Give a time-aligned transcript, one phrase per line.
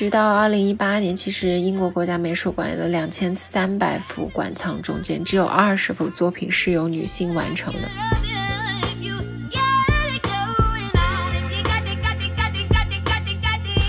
[0.00, 7.80] 直到二零一八年，其实英国国家美术馆的两千三百幅馆藏中间，只有二十幅作品是由女性完成的。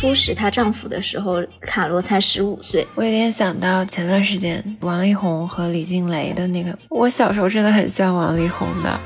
[0.02, 2.86] 初识她丈夫的时候，卡罗才十五岁。
[2.96, 8.99] 我有点想到前段时间王力宏和李静蕾的那个，我小时候真的很喜欢王力宏的。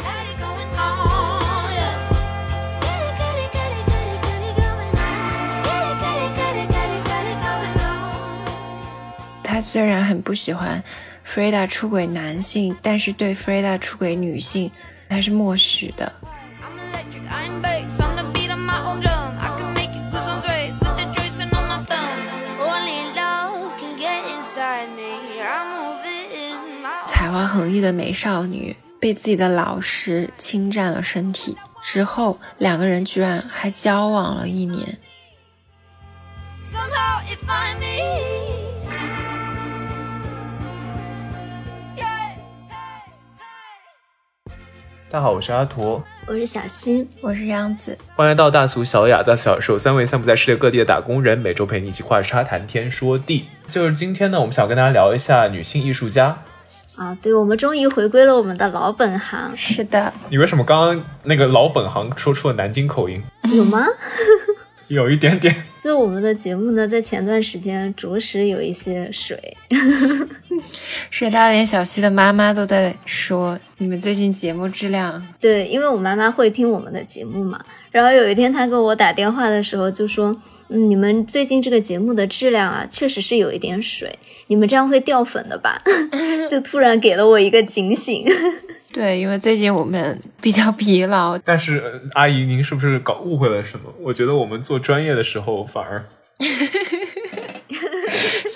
[9.65, 10.83] 虽然很不喜欢
[11.27, 14.71] Freda 出轨男性，但是对 Freda 出轨女性，
[15.09, 16.13] 他是默许的。
[27.07, 34.99] 才华横溢的美少女被自己的老师侵占了身体之后，两个人居然还交往了一年。
[45.07, 53.45] 大家好，我是阿驼，我是小新，我是杨子，欢迎来到大俗小雅、大小瘦三位散布在世界各地的打工人，每周陪你一起画沙谈天说地。
[53.67, 56.35] 就是今天呢，我们想跟大家聊一下女性艺术家。
[56.95, 59.55] 啊，对，我们终于回归了我们的老本行。
[59.55, 63.23] 是的，你为什么刚刚那个老本行说出了南京口音？
[63.53, 63.85] 有吗？
[64.87, 65.63] 有一点点。
[65.83, 69.54] 就我们的节目呢，在前段时间着实有一些水。
[71.09, 75.21] 是他连小溪的妈妈都在说你们最近节目质量。
[75.39, 77.59] 对，因为我妈妈会听我们的节目嘛。
[77.91, 80.35] 然后有一天她给我打电话的时候就说
[80.69, 84.17] ：“嗯，你们最近这个节目的质量啊，确实是有一点水。
[84.47, 85.81] 你们这样会掉粉的吧？”
[86.51, 88.25] 就突然给了我一个警醒。
[88.91, 91.37] 对，因为最近我们比较疲劳。
[91.39, 93.93] 但是阿姨，您是不是搞误会了什么？
[94.01, 96.05] 我觉得我们做专业的时候反而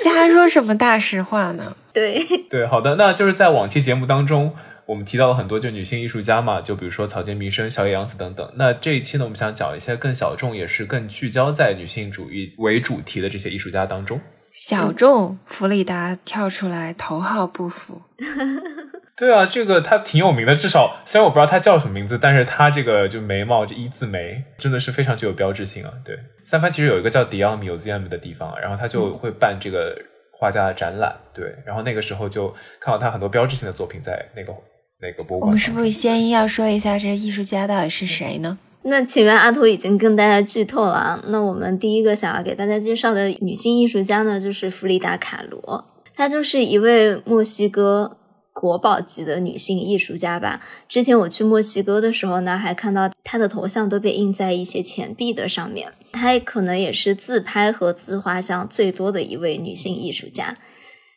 [0.03, 1.75] 瞎说什么大实话呢？
[1.93, 4.53] 对对，好的，那就是在往期节目当中，
[4.85, 8.49] 我们提到了很多就女性艺术家嘛，就比如说草间弥生、小野洋子等等。
[8.55, 14.21] 那这一期呢，我们想讲一些更小众，也是更聚焦在女性主义为主题的这些艺术家当中。
[14.51, 18.01] 小众，弗里达跳出来，头号不服。
[19.19, 25.91] 对啊，这个他挺有名的，至少虽然我不知道他叫什么名字，但是他这个就眉毛这一字眉真的是非常具有标志性啊。
[26.05, 29.93] 对，三藩其实有一个叫 Dion Museum 的地方，然后他就会办这个
[30.31, 31.13] 画家的展览。
[31.33, 32.47] 对，然后那个时候就
[32.79, 34.53] 看到他很多标志性的作品在那个
[35.01, 35.49] 那个博物馆。
[35.49, 38.57] 我们是不是先要说一下这艺术家到底是谁呢？
[38.83, 41.21] 那前面阿图已经跟大家剧透了啊。
[41.27, 45.83] 那我们第一个想要给大家介绍的女性艺术家呢，就是弗里达卡罗，
[46.15, 48.15] 她就是一位墨西哥。
[48.59, 50.59] 国宝级的女性艺术家吧。
[50.89, 55.93] 之前我去墨西哥的时候呢，还看到她的头像都被印在一些钱币的上面。
[56.11, 60.57] 她可能也是自拍和自画像最多的一位女性艺术家。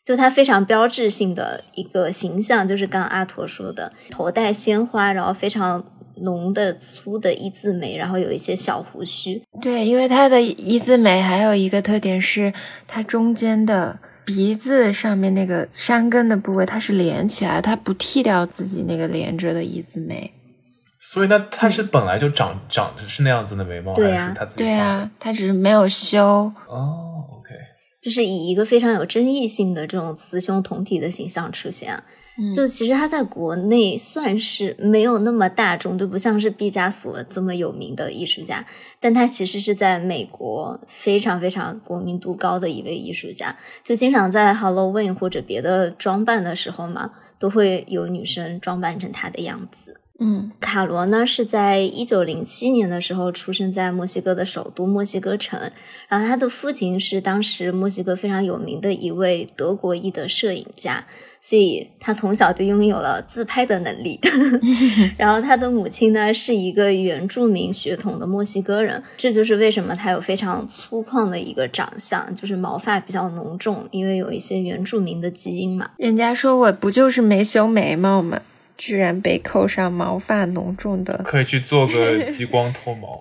[0.04, 5.84] 就她非常标志性的一个形象，就是刚阿驼说的，头戴鲜花，然后非常
[6.18, 9.42] 浓的粗的一字眉，然后有一些小胡须。
[9.60, 12.52] 对，因为她的一字眉还有一个特点是，
[12.86, 13.98] 它中间的。
[14.24, 20.32] 鼻子上面那个山根的部位，它是连起来，它不剃掉自己那个连着的一字眉。
[21.00, 24.62] 所以，那它是本来就长长着是那样子的眉毛，还是他自己？
[24.62, 26.52] 对啊，他只是没有修。
[26.68, 27.50] 哦，OK，
[28.00, 32.00] 就是以一个非常有争议性的这种雌雄同体的形象出现。
[32.54, 38.64] 就其实他在国内算是没有那么大众，就不像是毕加索这么有名的艺术家，
[38.98, 43.54] 但他其实是在美国非常非常国民度高的一位艺术家，
[43.84, 50.00] 就经常在 Halloween 或者别的装扮的时候嘛，都会有女生装扮成他的样子。
[50.18, 55.60] 嗯，卡罗呢是在一九零七年的时候出生在墨西哥的首都墨西哥城，
[56.08, 61.04] 然后他的父亲是当时墨西哥非常有名的一位德国裔的摄影家。
[61.44, 64.20] 所以他从小就拥有了自拍的能力，
[65.18, 75.90] 然后他的母亲呢是一个原住民血统的墨西哥人，这就是为什么他有非常粗犷的一个长相，就是毛发比较浓重，因为有一些原住民的基因嘛。
[75.96, 78.40] 人家说我不就是没修眉毛吗？
[78.78, 83.20] 居然被扣上毛发浓重的，可以去做个 激光脱毛。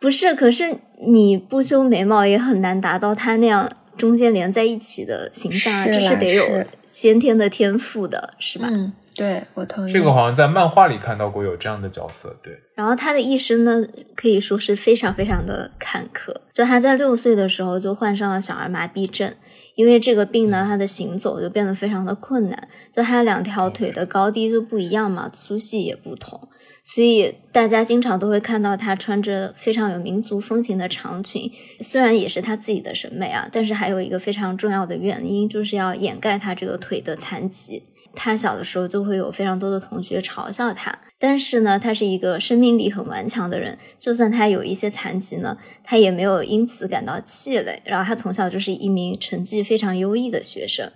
[0.00, 3.70] 不是，可是你不修眉毛也很难达到他那样
[4.02, 6.64] 中间连在一起的形象啊，这是得有。
[6.84, 8.66] 先天的天赋的是吧？
[8.68, 9.92] 嗯，对我同意。
[9.92, 12.58] 这个好像在漫画里看到过有这样的角色，对。
[12.74, 16.34] 然后他的一生呢，可以说是非常非常的坎坷。
[16.52, 19.32] 就他在六岁的时候就患上了小儿麻痹症，
[19.76, 22.68] 因为这个病呢，他的行走就变得非常的困难。
[22.92, 26.48] 就他两条腿的高低就不一样嘛，粗细也不同，
[26.84, 31.50] 所以大家经常都会看到她穿着非常有民族风情的长裙。
[31.80, 37.84] 虽然也是她自己的审美啊，但是还有一个非常重要的原因，就是要掩盖她这个腿的残疾。
[38.14, 47.80] 她小的时候就会有非常多的同学嘲笑她，但是呢，她是一个生命力很顽强的人，就算她有一些残疾呢，她也没有因此感到气馁。
[47.86, 50.92] 然后她从小就是一名成绩非常优异的学生，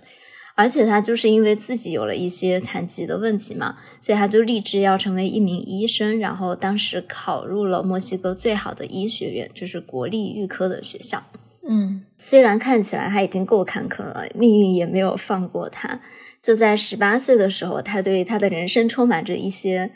[0.57, 6.17] 而且他就是因为自己有了一些残疾的问题嘛，所以他就立志要成为一名医生。
[6.19, 11.23] 然后当时考入了墨西哥最好的医学院，就是国立预科的学校。
[11.69, 16.01] 嗯，虽然看起来他已经够坎坷了，命运也没有放过他。
[16.41, 19.91] 就在十八岁的时候，他对他的人生充满着一些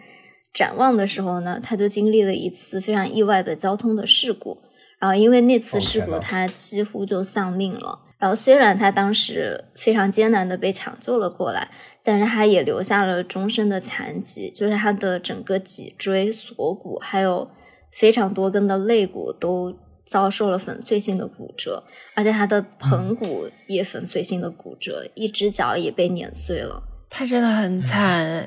[0.53, 4.59] 展望的时候呢，他就经历了一次非常意外的交通的事故。
[4.99, 7.97] 然后因为那次事故，他几乎就丧命了。
[8.21, 11.67] 然后虽然他当时非常艰难的被抢救了过来，
[12.03, 17.49] 但是他也留下了终身的残疾，就是他的整个脊椎、锁骨还有
[17.91, 19.75] 非常多根的肋骨都。
[20.03, 21.85] 遭受了粉碎性的骨折，
[22.15, 26.83] 而且他的盆骨也粉碎性的骨折，一只脚也被碾碎了。
[27.09, 28.45] 他真的很惨，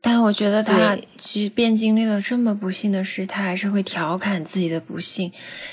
[0.00, 5.32] 但我觉得他即便经历了这么不幸的事，他还是会调侃自己的不幸，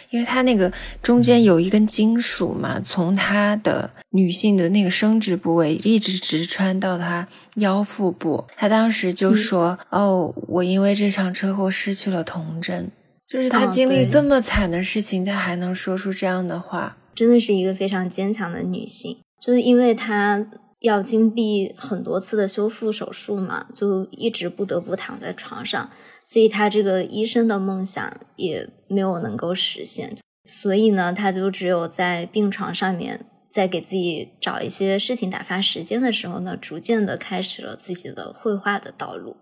[0.09, 7.27] 因为他那个中间有一根金属嘛，从他的女性的那个生殖部位一直直穿到他
[7.57, 8.43] 腰腹部。
[8.55, 12.91] 他当时就说：“哦，我因为这场车祸失去了童真。”
[13.27, 19.17] 就是他经历这么惨的事情，他还能说出这样的话，真的是一个非常坚强的女性。
[19.41, 20.45] 就是因为她
[20.85, 25.89] 要经历很多次的修复手术嘛，就一直不得不躺在床上，
[26.23, 30.15] 所以他这个医生的梦想也没有能够实现。
[30.45, 39.37] 所以呢，他就只有在病床上面，在给自己找一些事情打发时间的时候呢，逐渐的开始了自己的绘画的道路。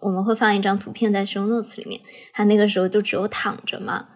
[0.00, 2.00] 我们会放一张图片在 show notes 里面，
[2.32, 4.06] 他那个时候就只有躺着嘛，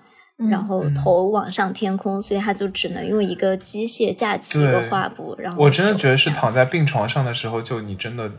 [0.48, 5.34] 然后头往上天空，所以他就只能用一个机械架起一个画布。
[5.38, 8.30] 然后我真的觉得是躺在病床上的时候，就你真的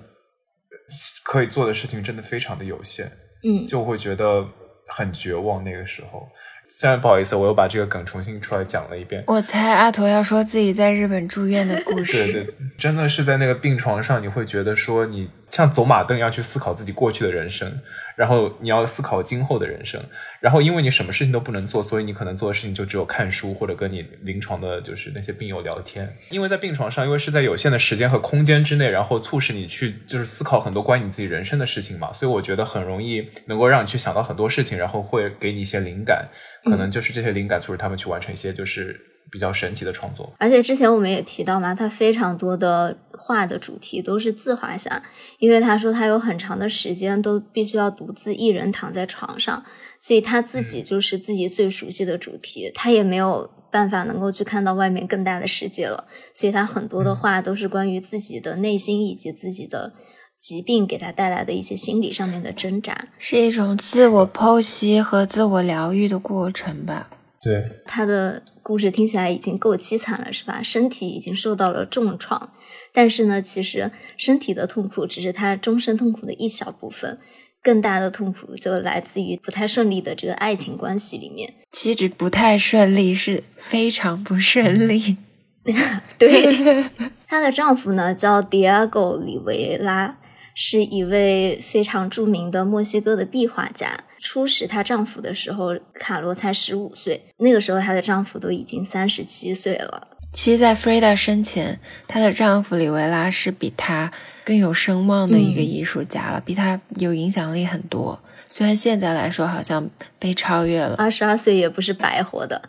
[1.24, 3.12] 可以做的事情真的非常的有限，
[3.44, 4.45] 嗯，就会觉得
[4.88, 5.63] 很绝望。
[5.63, 6.25] 那个时候。
[6.74, 9.21] 虽然不好意思，我又把这个梗重新出来讲了一遍。
[9.27, 12.31] 我猜阿驼要说自己在日本住院的故事。
[12.31, 17.71] 对对，真的是在那个病床上，你会觉得说你像走马灯一样去思考自己过去的人生。
[18.18, 20.00] 然后你要思考今后的人生，
[20.42, 26.18] 然后因为你什么事情都不能做，所以你可能做的事情就只有看书或者跟你临床的，就是那些病友聊天。
[26.30, 36.27] 因为在病床上，因为是在有限的时间和空间之内，然后促使你去就是思考很多关于你自己人生的事情嘛，所以我觉得很容易能够让你去想到很多事情，然后会给你一些灵感，
[36.65, 39.11] 可能就是这些灵感促使他们去完成一些就是。
[39.31, 45.01] 比较神奇的创作，而且之前我们也提到嘛，他非常多的画的主题都是自画像，
[45.39, 49.63] 因为他说他有很长的时间都必须要独自一人躺在床上，
[50.01, 59.94] 所以他自己就是自己最熟悉的主题，他也没有办法能够去看到外面更大的世界了，所以他很多的话都是关于自己的内心以及自己的
[60.38, 67.10] 疾病给他带来的一些心理上面的挣扎，是一种自我剖析和自我疗愈的过程吧。
[67.42, 68.44] 对他的。
[68.63, 70.62] 故事听起来已经够凄惨了，是吧？
[70.63, 72.52] 身体已经受到了重创，
[72.94, 77.19] 但是呢，其实身体的痛苦只是他终身痛苦的一小部分，
[77.64, 81.54] 更大的痛苦就来自于不太顺利的这个爱情关系里面。
[81.71, 85.18] 岂止不太顺利，是非常不顺利。
[86.18, 86.85] 对，
[87.28, 90.18] 她的丈夫呢叫 Diego 里维拉，
[90.56, 94.06] 是一位非常著名的墨西哥的壁画家。
[94.21, 97.19] 初识她丈夫的时候，卡罗才十五岁。
[97.37, 100.07] 那个时候，她的丈夫都已经三十七岁了。
[100.31, 104.09] 其实，在弗瑞达生前，她的丈夫里维拉是比她
[104.45, 108.23] 更有声望的一个艺术家了，比她有影响力很多。
[108.52, 109.90] 虽然现在来说好像
[110.20, 112.62] 被超越了，二十二岁也不是白活的。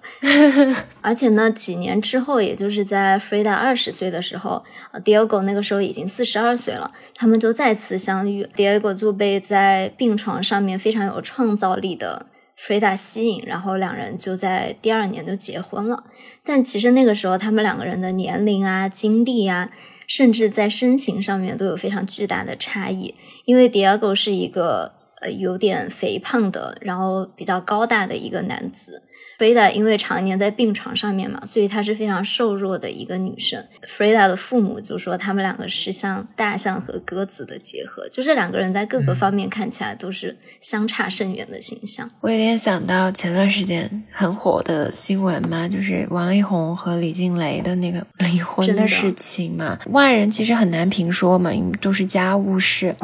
[1.02, 4.64] 而且呢，几年之后，也就是在 Frida 二十岁的时候
[5.04, 8.48] ，Diego 那个时候已经四十二岁了，他们就再次相遇。
[8.54, 16.04] Diego 就被在病床上面非常有创造力的 Frida 吸引，然后两人就在第二年就结婚了。
[16.44, 19.68] 但其实那个时候，他们两个人的年龄啊、经历啊，
[20.06, 24.92] 甚至在身形上面都有非常巨大的差异，因为 Diego 是一个。
[25.22, 29.02] 呃，有点肥胖的，然后比较高大的一个男子
[29.38, 33.64] Frida 因为常年在病床上面嘛，所以她是非常瘦弱的一个女生。
[33.96, 42.08] Frida 的父母就说他们两个是像大象和鸽子的结合，就这两个人在各个方面看起来都是相差甚远的形象。
[42.20, 49.78] 我有点想到前段时间很火的新闻嘛，就是王力宏和李静蕾的那个离婚的事情嘛。
[49.86, 52.94] 外人其实很难评说嘛，因为都是家务事。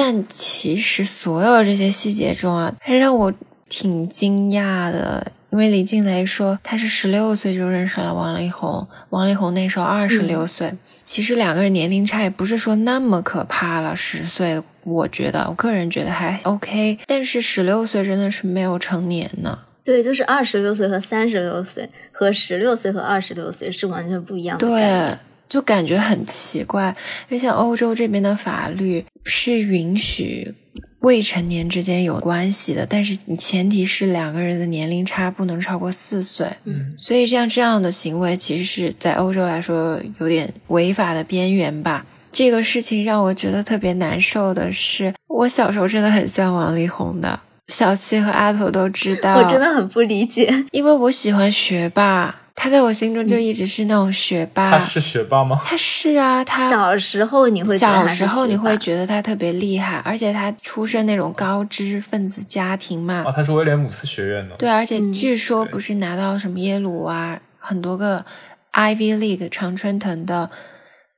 [0.00, 3.34] 但其实所有这些细节中啊，还让我
[3.68, 5.32] 挺惊讶的。
[5.50, 10.72] 因为李静蕾说她是十六岁就认识了王力宏，王力宏那时候二十六岁，
[11.04, 19.58] 其实两个人年龄差也不是说那么可怕了，十岁，我觉得我个人觉得还 OK，但是十六岁真的是没有成年呢。
[19.82, 24.68] 对，就是二十六岁和三十六岁和十六岁和二十六岁是完全不一样的。
[24.68, 26.94] 对，就感觉很奇怪，
[27.28, 30.54] 因为像欧洲这边的法律是允许。
[31.00, 36.44] 未成年之间有关系的，但是你前提是两个人的年龄差不能超过四岁。
[36.64, 42.04] 嗯，所以像这样的行为，其实是在欧洲来说有点违法的边缘吧。
[42.32, 47.38] 这个事情让我觉得特别难受的是，我小时候真的很喜欢王力宏的，
[47.68, 49.36] 小七和阿头都知道。
[49.36, 52.34] 我真的很不理解，因为我喜欢学霸。
[52.60, 54.80] 他在我心中就一直是那种学霸。
[54.80, 55.56] 他是学霸吗？
[55.64, 63.22] 他是啊，他小时候你会小时候你会觉得他特别厉害，而且他出身那种高知分子家庭嘛。
[63.24, 64.56] 哦，他是威廉姆斯学院的。
[64.56, 68.24] 对，而且据说不是拿到什么耶鲁啊，很多个
[68.72, 70.50] Ivy League 常春藤的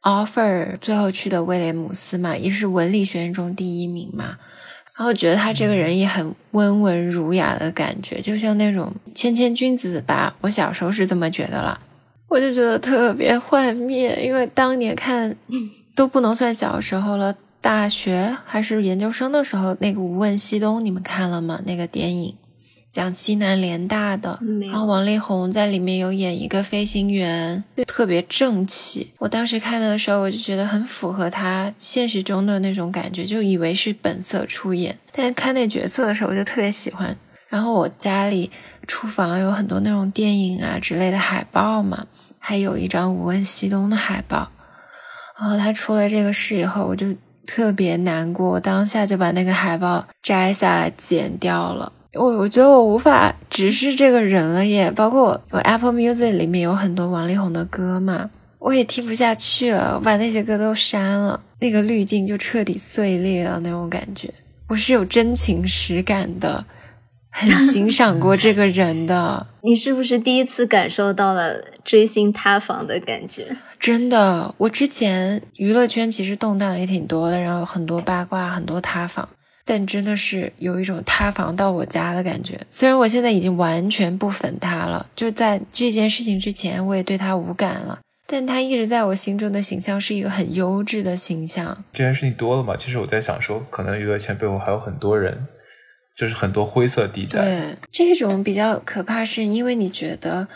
[0.02, 4.36] offer，最后去的威廉姆斯嘛，也是文理学院中第一名嘛。
[5.00, 10.36] 然后觉得他这个人也很温文儒雅的感觉，就像那种谦谦君子吧。
[10.42, 11.80] 我小时候是这么觉得了，
[12.28, 15.34] 我就觉得特别幻灭，因为当年看
[15.96, 21.58] 都不能算小时候了，大学还是研究生的时候，那个《无问西东》你们看了吗？
[21.64, 22.34] 那个电影。
[22.90, 29.12] 讲西南联大的，然后王力宏在里面有演一个飞行员，特别正气。
[29.18, 34.98] 我当时看的时候，我就觉得很符合他现实中的那种感觉，就以为是本色出演。
[35.12, 37.16] 但是看那角色的时候，我就特别喜欢。
[37.48, 38.50] 然后我家里
[38.88, 42.06] 厨房有很多那种电影啊之类的海报嘛，
[42.40, 44.50] 还有一张《无问西东》的海报。
[45.38, 47.06] 然后他出了这个事以后，我就
[47.46, 51.92] 特别难过，我当下就把那个海报摘下来剪掉了。
[52.18, 64.32] 我我觉得我无法直视这个人了耶，包括我 Apple Music 里面有很多王力宏的歌嘛，我也听不下去了，我把那些歌都删了，那个滤镜就彻底碎裂了那种感觉。
[64.68, 66.64] 我是有真情实感的，
[67.30, 69.46] 很欣赏过这个人的。
[69.62, 73.56] 你是不是第一次感受到了追星塌房的感觉？
[73.78, 79.28] 真的，我之前娱乐圈其实动荡也挺多的，然后有很多八卦，很多塌房。
[79.70, 82.60] 但真的是有一种塌房到我家的感觉。
[82.70, 88.00] 虽然我现在已经完全不粉他了，就在这件事情之前，我也对他无感了。
[88.26, 91.84] 但他一直在我心中的形象是一个很优质的形象。
[91.92, 92.76] 这件事情多了嘛？
[92.76, 95.46] 其实我在想说，可能娱乐圈背后还有很多人，
[96.16, 97.40] 就是很多灰色地带。
[97.40, 100.48] 对，这种比较可怕，是因为你觉得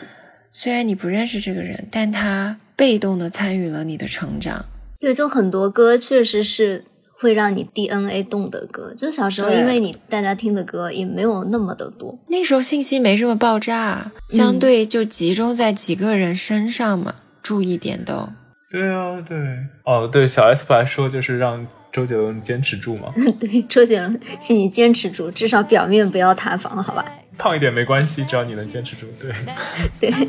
[0.51, 4.65] 虽然你不认识这个人，但他被动的参与了你的成长。
[4.99, 6.83] 对，就很多歌确实是。
[7.25, 12.19] 会让你 DNA 动的歌，就小时候，因为你大家听的歌也没有那么的多。
[12.29, 18.29] 那时候信息没这么爆炸，相对就集中在几个人身上嘛，注意点都。
[18.71, 19.37] 对啊，对，
[19.85, 23.13] 哦，对，小 S 不还说就是让周杰伦坚持住嘛。
[23.41, 27.05] 对，周杰伦，请你坚持住，至少表面不要塌房，好吧？
[27.39, 29.07] 胖一点没关系，只要你能坚持住。
[29.19, 29.33] 对，
[29.99, 30.13] 对。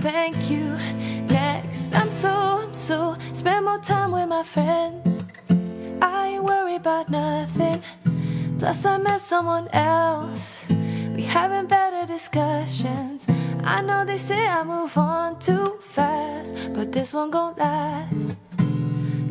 [0.00, 0.76] Thank you,
[1.28, 1.94] next.
[1.94, 3.16] I'm so, I'm so.
[3.32, 5.24] Spend more time with my friends.
[6.00, 7.82] I ain't worry about nothing.
[8.58, 10.64] Plus, I met someone else.
[11.14, 13.26] We having better discussions.
[13.64, 18.38] I know they say I move on too fast, but this one gon' last.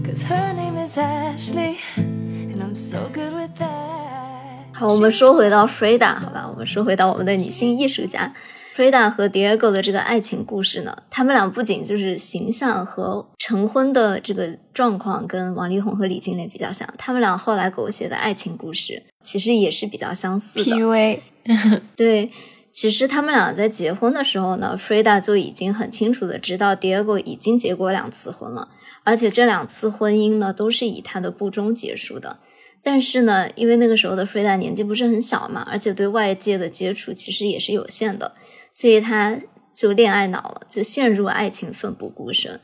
[0.03, 4.72] Cause her name is Ashley, and I'm so good with that.
[4.74, 8.34] 好，我们说回到 Frida，好吧，我们说回到我们的女性艺术家
[8.76, 20.76] Frida 和 Diego 的这个爱情故事呢，他们俩不仅就是形象和成婚的这个状况跟王力宏和李静蕾比较像，他们俩后来狗血的爱情故事其实也是比较相似的。
[20.76, 21.21] PUA，
[21.97, 22.30] 对，
[22.71, 28.68] 其实他们俩在结婚的时候呢，Frida 就已经很清楚的知道 Diego 已经结过两次婚了，
[29.04, 32.40] 而且这两次婚姻呢都是以他的不忠结束的。
[32.83, 38.35] 但是呢，因为那个时候的 Frida 年纪不是很小嘛，而且对外界的接触其实也是有限的，
[38.78, 39.40] 所以他
[39.73, 42.61] 就恋爱脑了，就陷入爱情奋不顾身。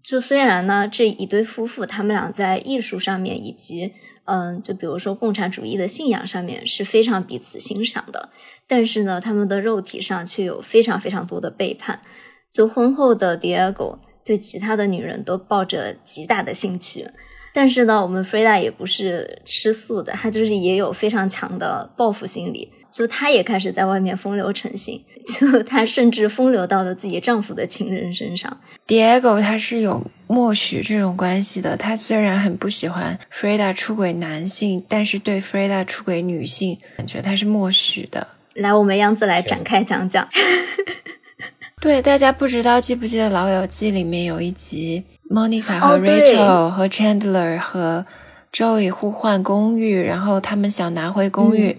[0.00, 3.92] 就虽然呢，这一对夫妇他们俩在艺术上面以及
[4.26, 8.28] 嗯，就比如说共产主义的信仰上面是非常彼此欣赏的，
[8.68, 12.00] 但是呢，他们的肉体上却有非常非常多的背叛。
[12.48, 17.04] 就婚后的 Diego 对其他的女人都抱着极大的兴趣，
[17.52, 22.70] 但是呢，我们 Frida 也不是吃素的，她就是也有非常强的报复心理。
[22.96, 28.58] 就她也开始在外面风流成性，就她甚至风流到了自己丈夫的情人身上。
[28.86, 38.26] Diego 他是有默许这种关系的，他虽然很不喜欢 Frida 出轨男性，但是对 Frida 出轨女性，感觉他是默许的。
[38.54, 40.26] 来，我们样子来展开讲讲。
[41.82, 48.06] 对，大家不知道记不记得《老友记》里面有一集，Monica 和 Rachel 和 Chandler 和
[48.50, 51.76] Joey 互换公寓，然后他们想拿回公寓。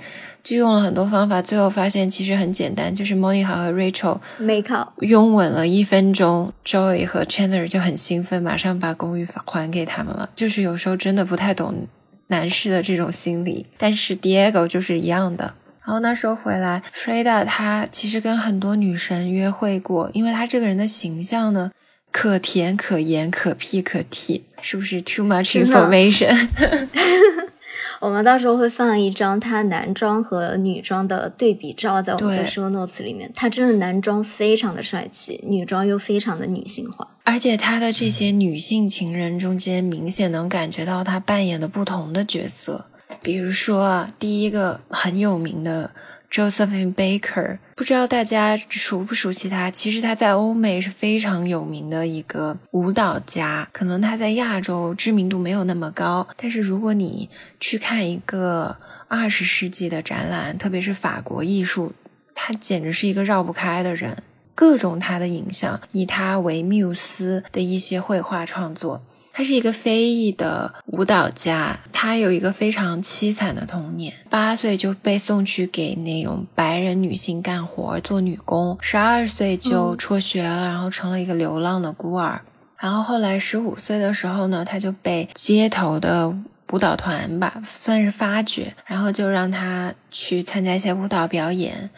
[0.47, 10.29] 就用了很多方法，最后发现其实很简单，就是 Monica 和 Rachel 没靠拥吻了一分钟，Joey 和 Chandler 就很兴奋，马上把公寓还给他们了。
[10.35, 11.87] 就是有时候真的不太懂
[12.27, 15.53] 男士的这种心理，但是 Diego 就是一样的。
[15.85, 21.71] 然后那时候回来，Freda 她其实跟很多女神约会过，因为她这个人的形象呢，
[22.11, 26.47] 可甜可盐可屁可 T，是不是 too much information？
[27.99, 33.31] 我们到时候会放一张他男装和女装的对比照在我们的 show notes 里面。
[33.35, 37.07] 他真的男装非常的帅气，女装又非常的女性化。
[37.23, 42.85] 而且他的这些女性情人中间，明显能感觉到他扮演的不同的角色。
[43.21, 45.91] 比如说，第一个很有名的。
[46.31, 49.71] Josephine Baker，不知道大家熟不熟悉他？
[49.71, 56.27] 其实他在欧美是非常有名的一个舞蹈家，可能他在亚洲知名度没有那么高。
[56.35, 57.29] 但是如果你
[57.59, 61.93] 去看一个二十世纪的展览，特别是法国艺术，
[62.35, 64.21] 他简直是一个绕不开的人。
[64.53, 69.03] 各种他的影像，以他为缪斯的一些绘画创作。
[69.37, 82.41] 他是一个非裔的舞蹈家，他有一个非常凄惨的童年，八岁就被送去给那种白人女性干活做女工，十二岁就辍学了，然后成了一个流浪的孤儿。
[82.79, 86.35] 然后后来十五岁的时候呢，他就被街头的
[86.71, 91.91] 舞蹈团吧算是发掘，然后就让他去参加一些舞蹈表演。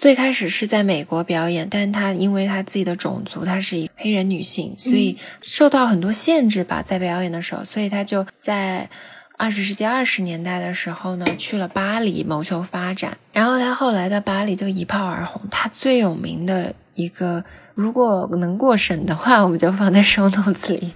[0.00, 8.88] 最开始是在美国表演，但她因为她自己的种族，她是一黑人女性，所以受到很多限制吧，在表演的时候，所以她就在
[9.36, 13.18] 二十世纪二十年代的时候呢，去了巴黎谋求发展。
[13.34, 15.42] 然后她后来在巴黎就一炮而红。
[15.50, 20.94] 她最有名的一个，如果能过审的话，我们就放在 show notes 里，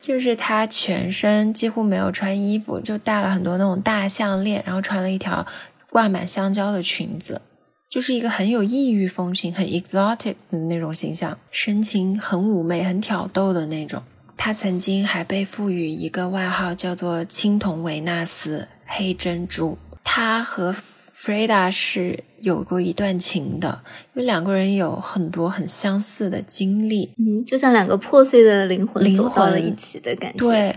[0.00, 5.46] 就是她全身几乎没有穿衣服，就戴了很多那种大项链，然后穿了一条
[5.90, 7.42] 挂满香蕉的裙子。
[7.90, 14.02] 就是一个很有异域风情、很 exotic 的那种形象，神情很妩媚、很挑逗的那种。
[14.36, 19.78] 他曾经还被赋予一个外号，叫做“青铜维纳斯”、“黑珍珠”。
[20.04, 23.82] 他和 Freda 是有过一段情的，
[24.14, 27.12] 因为两个人有很多很相似的经历。
[27.16, 30.38] 嗯，就像两个破碎的灵魂走到了一起的感觉。
[30.38, 30.76] 对。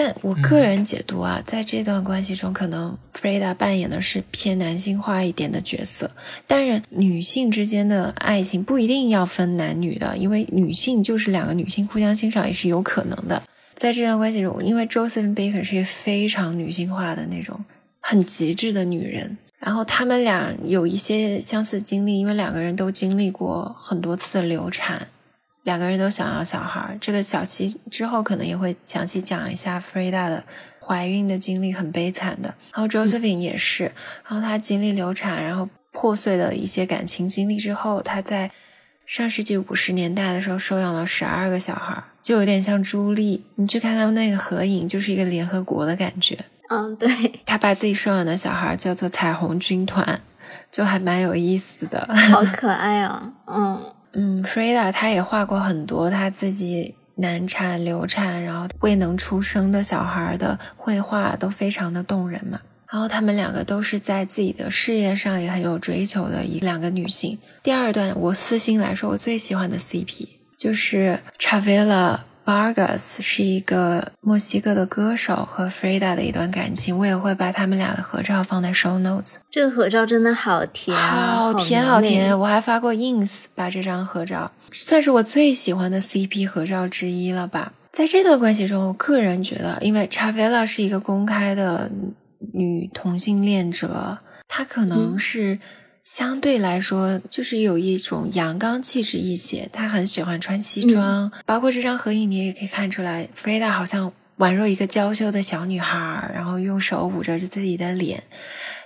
[0.00, 6.08] 但我个人解读啊，在这段关系中，可能 Frida 扮演的是偏男性化一点的角色。
[6.46, 13.42] 当然，女性之间的爱情不一定要分男女的，因为女性就是两个女性互相欣赏也是有可能的。
[13.74, 17.64] 在这段关系中，因为 Josephine Baker 是一个非常女性化的那种
[17.98, 25.08] 很极致的女人，然后他们俩有一些相似经历，因为两个人都经历过很多次的流产。
[25.68, 30.42] 两个人都想要小孩，这个小溪之后可能也会详细讲一下 Frida 的
[30.80, 32.54] 怀孕的经历，很悲惨的。
[32.72, 33.92] 然后 Josephine 也是，
[34.26, 38.50] 然后她经历流产，然后破碎的一些感情经历之后，她在
[39.04, 43.44] 上世纪五十年代的时候收养了十二个小孩，就有点像朱莉。
[43.56, 46.46] 你去看他们那个合影，就是一个联合国的感觉。
[46.70, 47.10] 嗯，对。
[47.44, 50.22] 她把自己收养的小孩叫做彩虹军团，
[50.72, 52.08] 就还蛮有意思的。
[52.32, 53.30] 好可爱啊！
[53.46, 53.92] 嗯。
[54.12, 62.60] 嗯，Frida 她也画过很多她自己难产、流产，然后未能出生的小孩的绘画，都非常的动人嘛。
[62.90, 67.38] 然后他们两个都是在自己的事业上也很有追求的一两个女性。
[67.62, 72.20] 第二段，我私心来说，我最喜欢的 CP 就是 Chavela。
[72.48, 79.34] Vargas 是一个墨西哥的歌手和 Frida 的一段感情，我也会把他们俩的合照放在 show notes。
[79.50, 82.38] 这个合照真的好甜，好甜，好甜！
[82.38, 87.74] 我还发过 ins 把这张合照，算是我最喜欢的 CP 合照之一了吧。
[87.92, 91.90] 在这段关系中，我个人觉得，因为 Chavela 是一个公开的
[92.54, 94.16] 女同性恋者，
[94.48, 95.58] 她可能是。
[96.08, 99.68] 相对来说就是有一种阳刚气质一些。
[99.70, 108.22] 他很喜欢穿西装，包括这张合影，你也可以看出来，Freda 好像宛若一个娇羞的小女孩，然后用手捂着自己的脸。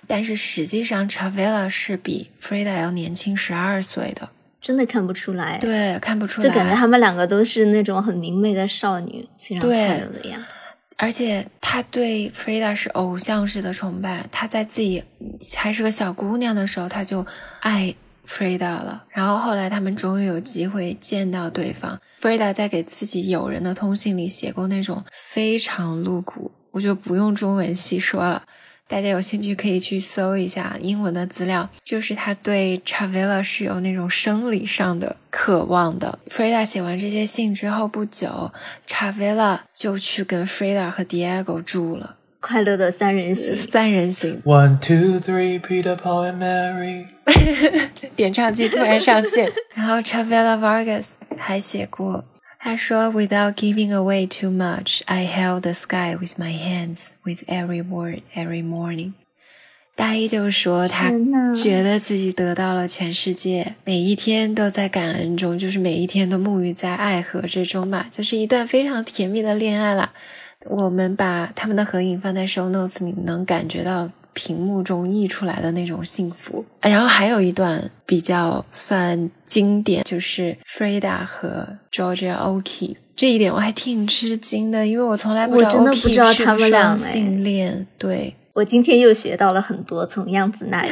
[0.08, 4.30] 但是实际上 t r a v e l a 是比 Freda 要年轻十二岁的，
[4.61, 5.58] 真的看不出来。
[5.58, 10.62] 对，看不出来，就感觉他们两个都是那种很明媚的少女，非常对快乐的样子。
[11.03, 15.03] 而且他对 Freda 是偶像式的崇拜，他在自己
[15.57, 17.27] 还是个小姑娘的时候，他就
[17.59, 17.93] 爱
[18.25, 19.05] Freda 了。
[19.09, 28.45] 然后后来他们终于有机会见到对方，Freda 在给自己友人的通信里写过那种非常露骨，我就不用中文细说了。
[28.92, 36.18] 大家有兴趣可以去搜一下英文的资料，就是他对 Chavela 是有那种生理上的渴望的。
[36.28, 38.52] Freda 写完这些信之后不久
[38.87, 44.42] ，Chavela 就去跟 Freda 和 Diego 住了，快乐的三人行，三人行。
[44.44, 47.07] One, two, three, Peter, Paul, and Mary。
[48.14, 51.07] 点唱机突然上线，然后 Chavela Vargas
[51.38, 52.22] 还写过，
[52.64, 58.62] 他说：“Without giving away too much, I held the sky with my hands, with every word, every
[58.64, 59.14] morning。”
[59.96, 61.11] 大一就是说，他
[61.53, 70.12] 觉得自己得到了全世界，每一天都在感恩中，就是每一天都沐浴在爱河之中吧，就是一段非常甜蜜的恋爱啦。
[70.66, 76.64] 我们把他们的合影放在 show notes 里，能感觉到屏幕中溢出来的那种幸福。
[76.81, 82.97] 然后还有一段比较算经典，就是 Freda 和 Georgia Oki。
[83.14, 87.87] 这一点我还挺吃惊的，因为我从来不知道 Oki 是双哎性恋。
[87.99, 90.91] 对，我今天又学到了很多，从样子那里。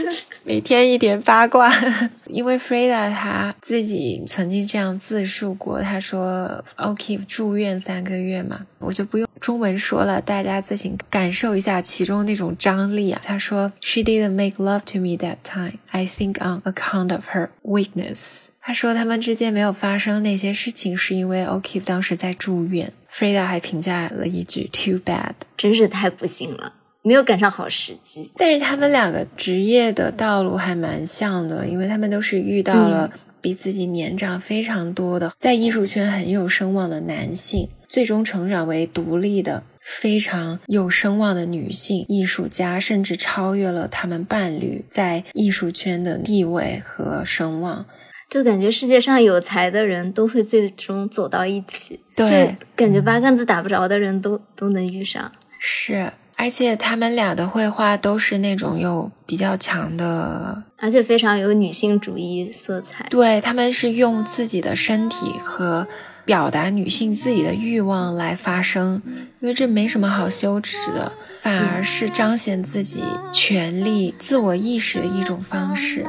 [0.44, 1.70] 每天一点八卦，
[2.26, 13.20] 因为 Freda 她自己曾经这样自述过，她说 O'Keefe 住院三个月嘛，我就不用中文说了，大家自行感受一下其中那种张力啊。
[13.22, 18.46] 她说 She didn't make love to me that time, I think on account of her weakness。
[18.60, 22.92] 她说他们之间没有发生那些事情，是因为 O'Keefe 当时在住院。
[23.08, 25.34] Freda 还评价了一句 “too bad”。
[25.56, 28.30] 真是太不幸了，没有赶上好时机。
[28.36, 33.10] 但是他们两个职业的道路还蛮像的，因为他们都是遇到了
[33.40, 47.84] 比自己年长非常多的，在艺术圈很有声望的男性，最终成长为独立的、非常有声望的女性艺术家，甚至超越了他们伴侣在艺术圈的地位和声望。
[48.30, 55.30] 就感觉世界上有才的人都会最终走到一起，对感觉八竿子打不着的人都都能遇上。
[55.58, 56.12] 是，
[56.42, 63.06] 而且他们俩的绘画都是那种有比较强的而且非常有女性主义色彩。
[63.08, 65.86] 对，他们是用自己的身体和
[66.24, 69.00] 表达女性自己的欲望来发声，
[69.38, 76.04] 因为这没什么好羞耻的，反而是彰显自己权利、自我意识的一种方式。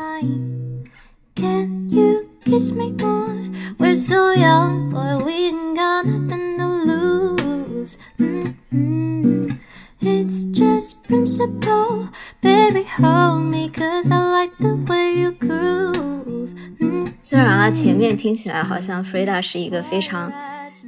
[1.36, 3.30] Can you kiss me more?
[3.78, 7.98] We're so young, boy, we ain't got nothing to lose.
[10.06, 12.10] It's just principle,
[12.42, 16.50] baby, hold me, cause I like the way you groove.
[17.22, 20.30] 虽然啊，前面听起来好像 Freda 是一个非常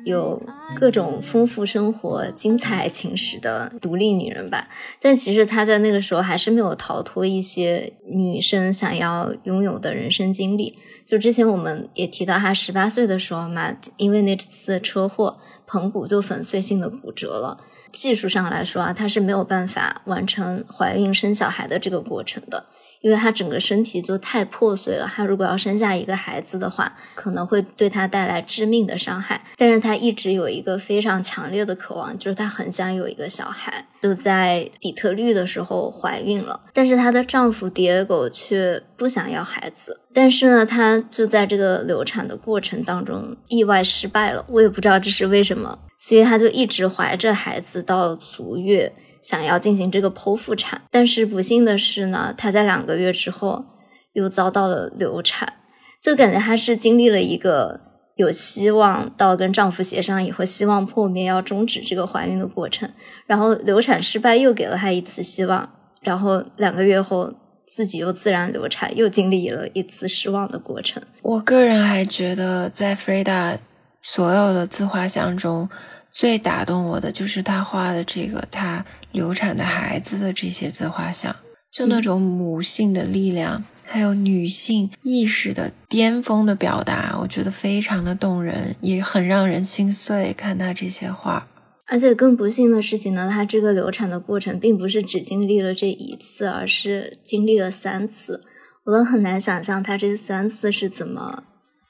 [0.04, 0.43] 有
[0.75, 4.67] 各种丰富生活、精彩情史的独立女人吧，
[5.01, 10.78] 但其实她在那个时候还是没有逃脱一些女生想要拥有的人生经历。
[11.06, 17.58] 就之前我们也提到，她十八岁的时候嘛，因为那次车祸，盆骨就粉碎性的骨折了。
[17.95, 22.65] 技术上来说啊，她是没有办法完成怀孕生小孩的这个过程的。
[23.01, 29.39] 因为她整个身体就太破碎了，她如果要生下一个孩子的话，可能会对她带来致命的伤害。
[29.58, 33.86] 但是她一直有一个非常强烈的渴望，就是她很想有一个小孩。
[34.01, 39.99] 就在底特律的时候怀孕了，但是她的丈夫迭狗却不想要孩子。
[40.12, 48.93] 但是呢，她就在这个流产的过程当中意外失败了，我也不知道这是为什么，所以她就一直怀着孩子到足月。
[49.21, 53.65] 想要进行这个剖腹产，但是不幸的是呢，她在两个月之后
[54.13, 55.51] 又遭到了流产，
[55.99, 57.81] 就感觉她是经历了一个
[58.17, 62.87] 有希望到跟丈夫协商以后，希望破灭要终止这个怀孕的过程，
[63.25, 65.67] 然后流产失败又给了她一次希望，
[66.01, 67.33] 然后两个月后
[67.65, 71.01] 自己又自然流产，又经历了一次失望的过程。
[71.23, 73.57] 我个人还觉得，在 Freda
[73.99, 75.67] 所有的自画像中，
[76.15, 81.36] 最打动我的就是他画的这个他流产的孩子的这些自画像，
[81.69, 90.32] 就那种母性的力量，还有女性意识的巅峰的表达，我觉得非常的动人，也很让人心碎。
[90.32, 91.49] 看他这些画，
[91.86, 98.41] 而且更不幸的事情呢，她这个流产的过程并不是只经历了这一次，而是经历了三次。
[98.86, 101.43] 我都很难想象她这三次是怎么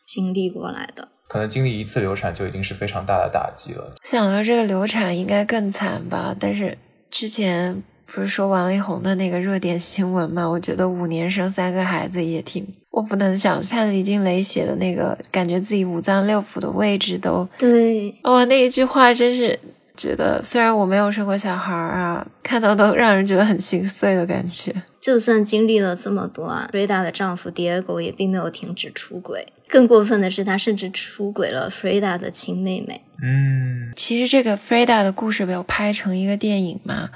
[0.04, 1.10] 经历过来的。
[1.28, 3.94] 可能经历一次流产就已经是非常大的打击了。
[4.04, 6.36] 想到这个流产应该更惨吧？
[6.40, 6.78] 但是
[7.10, 10.48] 之前不是说王力宏的那个热点新闻嘛？
[10.48, 12.66] 我觉得五年生三个孩子也挺……
[12.92, 17.48] 我不能想象李金雷写的那个，感觉自己五脏六腑的位置都……
[17.58, 19.60] 对，哇，那一句话真是
[19.98, 24.74] 觉得，虽然我没有生过小孩啊，看到都让人觉得很心碎的感觉。
[25.06, 29.46] 就算经历了这么多啊，瑞达的丈夫 Diego 也并没有停止出轨。
[29.68, 33.04] 更过分的是，他甚至出轨了 Freda 的亲妹妹。
[33.22, 37.12] 嗯，其实这个 Freda 的故事被我拍成一个电影嘛，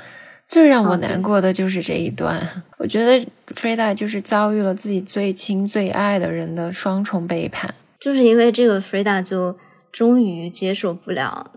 [0.48, 2.48] 最让我难过的就是这一段。
[2.78, 3.26] 我觉得
[3.56, 9.58] Freda 就是遭遇了自己最亲最爱的人的双重背叛，就是因为这个 Freda 就
[9.92, 11.52] 终于接受不了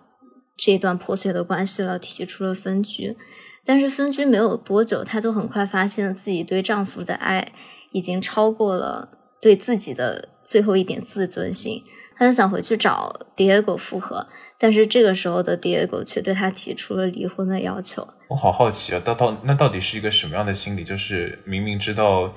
[0.56, 3.18] 这段破碎的关系了，提出了分居。
[3.64, 7.52] 但是分居没有多久，她就很快发现了自己对丈夫的爱
[7.90, 9.08] 已经超过了
[9.40, 10.30] 对自己的。
[10.44, 11.84] 最后一点自尊心，
[12.16, 14.26] 她就想回去找 Diego 复合，
[14.58, 18.06] 但是这个时候的 Diego 却对她提出了离婚的要求。
[18.28, 20.82] 我好好奇啊，到到那到底是一个什么样的心理？
[20.82, 22.34] 就是明明知道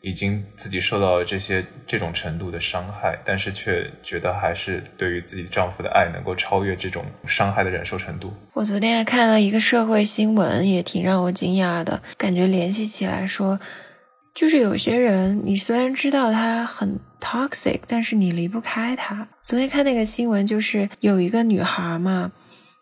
[0.00, 8.32] 已经自己受到了这些这种程度的伤害，但是却觉得还是对于自己丈夫的爱能够超越这种伤害的忍受程度。
[8.52, 13.58] 我昨天还看了一个社会新闻，也挺让我惊讶的，感觉联系起来说。
[14.34, 19.26] 就是有些人，你虽然知道他很 toxic，但是你离不开他。
[19.42, 22.30] 昨天看那个新闻，就是有一个女孩嘛，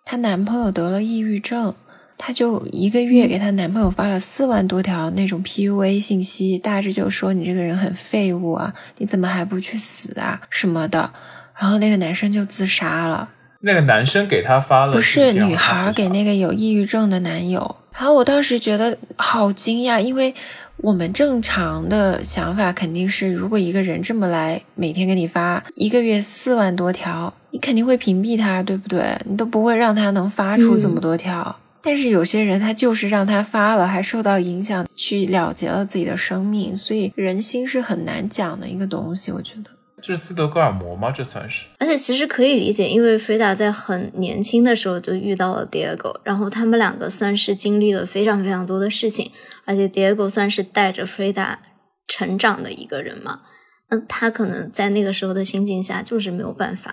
[0.05, 1.75] 她男朋友得了抑郁症，
[2.19, 11.13] 她就一个月给她男朋友发了四万多条那种 PUA 信息，大致就说你这个人很废物啊，你怎么还不去死啊什么的。
[11.59, 13.31] 然后那个男生就自杀了。
[13.61, 17.77] 那个男生给她发了，不是女孩给那个有抑郁症的男友。
[17.93, 20.35] 然后我当时觉得好惊讶，因为。
[20.83, 29.19] 我们正常的想法肯定是，如果一个人这么来，每天给你发一个月四万多条，你肯定会屏蔽他，对不对？
[29.25, 31.57] 你都不会让他能发出这么多条。
[31.87, 36.77] 但是有些人他就是让他发了，还受到影响，去了结了自己的生命。
[36.77, 39.71] 所以人心是很难讲的一个东西，我觉得。
[40.03, 41.13] 这是斯德哥尔摩吗？
[41.13, 41.67] 这算是。
[41.79, 49.31] 而且其实可以理解，因为 Frida 在很年轻的时候就遇到了 Diego，然后他们两个算是经历了非常非常多的事情。
[49.65, 51.59] 而且 Diego 算是带着 Frida
[52.09, 53.43] 成长的一个人嘛，
[53.91, 56.93] 那他可能在那个时候的心境下，就是没有办法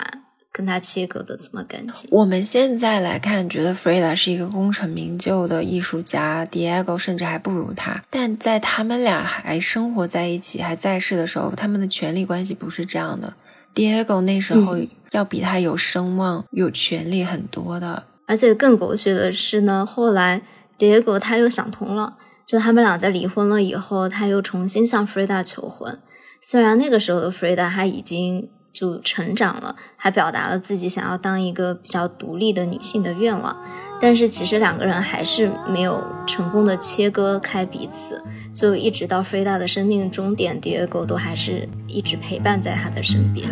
[0.54, 2.08] 跟他切割的这么干净。
[2.12, 8.04] 我们现在来看，觉得 Frida 是一个功成名就的艺术家，Diego 甚至还不如他。
[8.12, 13.34] 但在他们俩还生活在一起、还在世的时候，他们的权力关系不是这样的。
[13.74, 14.78] Diego 那时候
[15.10, 18.04] 要比他有声望、有权力很多的。
[18.28, 20.44] 而且更狗血的是呢，后来
[20.78, 22.18] Diego 他又想通了。
[22.46, 26.00] 就他们俩在离婚了以后，他又重新向 Frida 求婚。
[26.42, 33.56] 虽然那个时候的 Frida 他已经就成长了，还表达了自己想要当一个比较独立的女性的愿望，
[34.02, 38.22] 但是其实两个人还是没有成功的切割开彼此。
[38.52, 43.48] 就一直到 Frida 的生命终点，Diego 都还是一直陪伴在他的身边。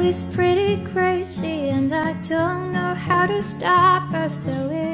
[0.00, 4.92] Is pretty crazy, and I don't know how to stop or slow it.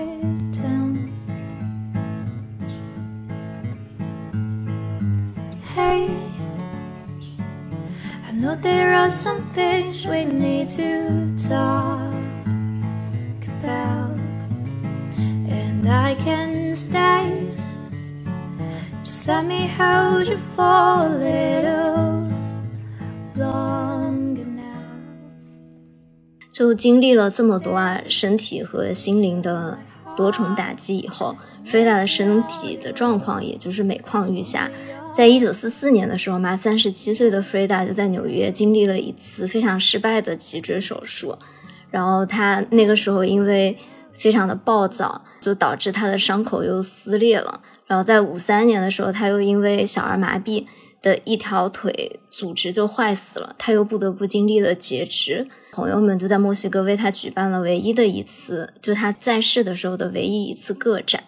[5.75, 6.11] Hey,
[8.27, 12.13] I know there are some things we need to talk
[13.47, 14.17] about,
[15.49, 17.47] and I can stay.
[19.05, 22.29] Just let me hold you for a little
[23.37, 23.98] longer.
[26.59, 29.79] 就经历了这么多啊，身体和心灵的
[30.17, 34.69] 多重打击以后，菲达的身体的状况也就是每况愈下。
[35.17, 41.39] 在一九四四年的时候嘛，三十七岁的菲达就在纽约经历了一次非常失败的脊椎手术，
[41.93, 43.79] 然后他那个时候因为
[44.15, 47.61] 非常的暴躁，就导致他的伤口又撕裂了。
[47.87, 50.67] 然后在五三年的时候，他又因为小儿麻痹
[51.01, 55.49] 的一条腿组织就坏死了，他又不得不经历了截肢。
[55.71, 61.23] 朋友们就在墨西哥为他举办了唯一的一次，就他在世的时候的唯一一次个展，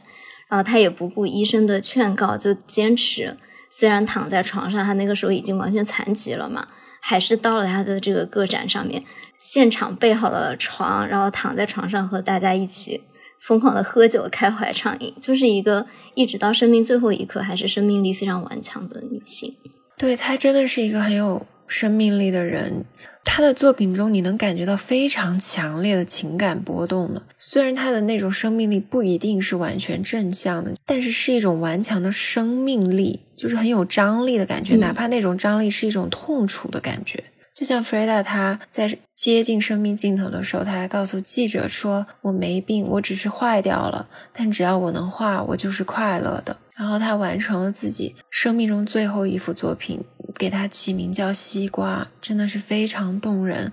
[0.49, 3.37] 然后他也不顾医生的劝告，就坚持，
[3.71, 6.67] 虽然躺在床上，他那个时候已经完全残疾了嘛，
[7.01, 9.05] 还是到了他的这个个展上面，
[9.41, 13.03] 现场备好了床，然后躺在床上和大家一起
[13.41, 19.57] 疯狂的喝酒、开怀畅饮，就是一个一直到生命最后一刻还是生命力非常顽强的女性。
[19.97, 22.85] 对她真的是一个很有生命力的人。
[23.23, 27.23] 她的作品中，你能感觉到非常强烈的情感波动的。
[27.37, 34.77] 虽然她的那种生命力不一定是完全正向的，但是是一种顽强的生命力，就是很有张力的感觉。
[34.77, 37.23] 哪怕那种张力是一种痛楚的感觉。
[37.61, 44.09] 就像 Freda，他在接近生命尽头的时候，他还告诉记者说：“我没病，我只是坏掉了。
[44.33, 50.03] 但只要我能画，我就是快乐的。”然后他完成了自己生命中最后一幅作品，
[50.39, 53.71] 给他起名叫《西瓜》，真的是非常动人。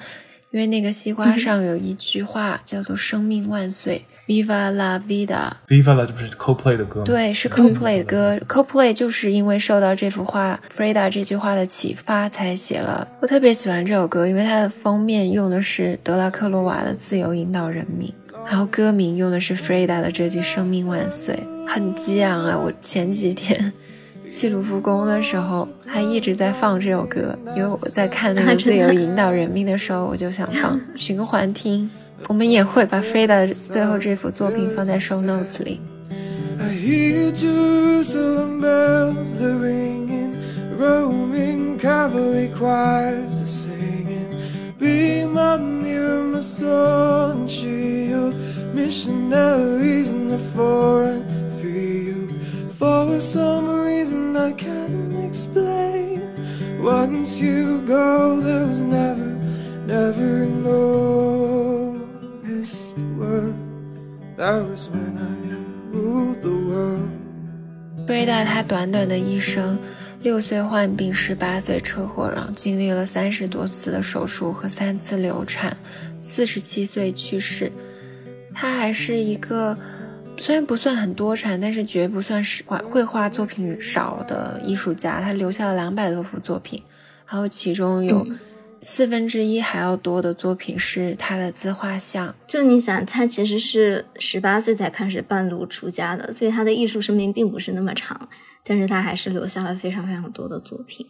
[0.51, 7.05] 因为那个西瓜上有一句话叫做“生命万岁 ”，Viva la vida！Viva la 这不是 CoPlay 的歌吗？
[7.05, 8.37] 对，是 CoPlay 的歌。
[8.47, 13.07] CoPlay 就是因为受到这幅画 Freda 这句话的启发才写了。
[13.19, 18.11] 我特别喜欢这首歌，因为它的封面用的是德拉克罗瓦的“自由引导人民”，
[18.47, 22.57] 然后歌名用的是 Freda 的这句“生命万岁”，很激昂啊！
[22.57, 23.73] 我前几天。
[24.29, 31.89] 去卢浮宫的时候，还一直在放这首歌，因为我在看那个《自由引导人民》的时候，我就想放 循环听。
[32.27, 35.79] 我们也会把 Frida 最后这幅作品放在 show notes 里。
[52.77, 56.21] For some reason I can't explain
[56.79, 59.35] Once you go there was never,
[59.87, 60.63] never an
[62.43, 63.55] honest word
[64.37, 65.37] That was when I
[65.91, 67.09] ruled the world
[68.05, 69.79] Breda 他短短的一生，
[70.21, 75.75] 六岁患病，十八岁车祸，然后经历了三十多次的手术和三次流产，
[76.21, 77.71] 四十七岁去世。
[78.53, 79.77] 他还是一个
[80.37, 85.19] 虽然不算很多产，但是绝不算是画绘画作品少的艺术家。
[85.19, 86.81] 他留下了两百多幅作品，
[87.25, 88.25] 然后其中有
[88.79, 92.33] 四分之一还要多的作品是他的自画像。
[92.45, 98.29] 就你想，他其实是十八岁才开始半路出家的，所以他的艺术生命并不是那么长，
[98.63, 101.05] 但是他还是留下了非常非常多的作品。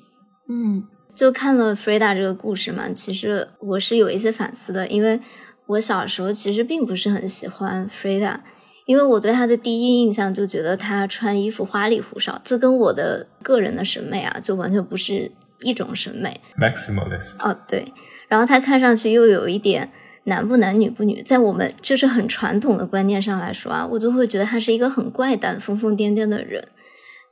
[0.50, 5.20] 嗯，就看了 Freda 这个故事嘛，其实我是有一些反思的，因为
[5.66, 8.40] 我小时候其实并不是很喜欢 Freda。
[8.88, 16.40] 因为我对他的第一印象就觉得他穿衣服花里胡哨，这跟我的个人的审美啊，就完全不是一种审美。
[16.58, 17.38] Maximalist。
[17.46, 17.92] 哦，对。
[18.30, 19.92] 然后他看上去又有一点
[20.24, 26.70] 男不男女不女，在我们就是很传统的观念上来说啊，我就会觉得他是一个很怪诞、疯疯癫癫的人。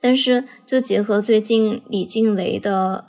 [0.01, 3.05] 但是就结合最近李静蕾的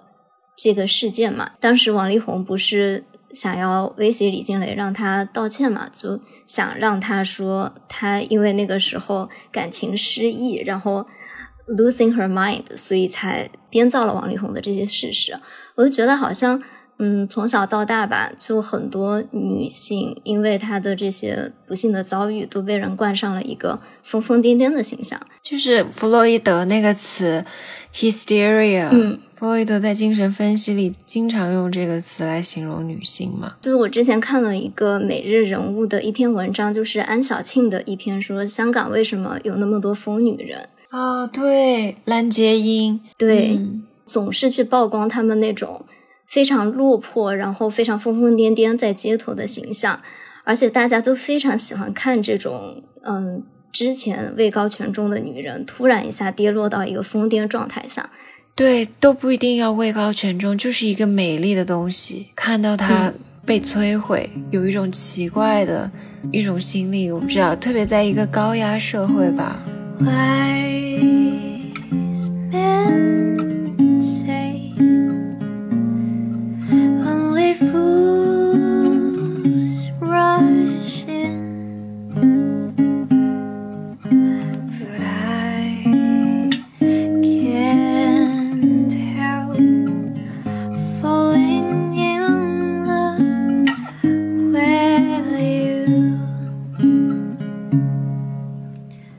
[0.57, 3.03] 这个事件嘛，当时王力宏不是。
[3.33, 11.07] 想要威胁李静蕾让她道歉嘛，就想让她说她因为那个时候感情失意，然后
[11.67, 15.39] losing her mind，所以才编造了王力宏的这些事实。
[15.75, 16.63] 我就觉得好像，
[16.99, 25.21] 嗯，从小到大吧，就很多女性因为她的这些不幸的遭遇，都被人冠上了一个疯疯癫癫的形象。
[25.43, 27.45] 就是弗洛伊德那个词
[27.93, 28.89] ，hysteria。
[28.91, 29.21] 嗯。
[29.39, 33.55] 弗洛伊德在精神分析里经常用这个词来形容女性嘛？
[33.61, 43.61] 就是我之前看了一个每日人物的一篇文章，就是安小庆的一篇，说香港为什么有那么多疯女人哦，对，蓝洁瑛，对，
[44.07, 45.85] 总是去曝光他们那种
[46.27, 50.01] 非常落魄，然后非常疯疯癫癫在街头的形象，
[50.45, 58.09] 而且大家都非常喜欢看这种，嗯，之前位高权重的女人突然一下跌落到一个疯癫状态下。
[58.57, 63.13] 对，都不一定要位高权重，就是一个美丽的东西，看到它
[63.45, 65.91] 被摧毁，有一种奇怪的
[66.33, 69.63] 一种心理，我不知道，特别在一个高压社会吧。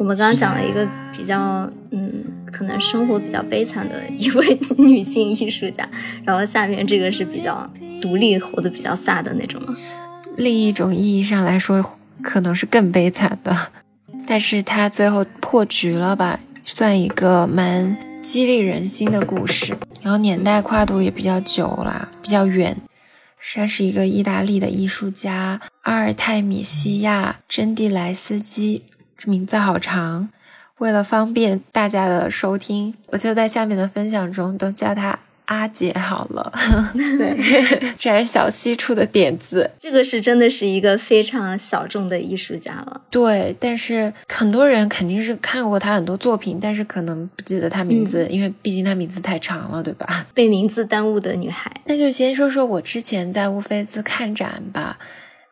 [0.07, 5.85] 我们刚刚讲了一个比较，嗯，可能生活比较悲惨的一位女性艺术家，
[6.23, 9.61] 然后下面这个是比较独立、活得比较飒的那种
[10.37, 11.83] 另一种意义上来说，
[12.21, 13.53] 可能是更悲惨的，
[14.25, 19.75] 但是她最后破局了吧，算一个蛮激励人心的故事。
[20.01, 22.77] 然后年代跨度也比较久啦，比较远。
[23.53, 28.83] 她是一个意大利的艺术家阿尔泰米西亚·珍蒂莱斯基。
[29.17, 30.29] 这名字好长，
[30.77, 36.51] 为了方便大家的收听，我就在下面的分享中都叫她阿姐好了。
[36.93, 37.35] 对，
[37.97, 39.71] 这还是小西出的点子。
[39.79, 43.01] 这个是真的是一个非常小众的艺术家了。
[43.09, 50.27] 对，但是很多人肯定是看过他很多作品，但是可能不记得他名字，因为毕竟他名字太长了，对吧？
[50.33, 51.71] 被名字耽误的女孩。
[51.85, 54.99] 那就先说说我之前在乌菲兹看展吧。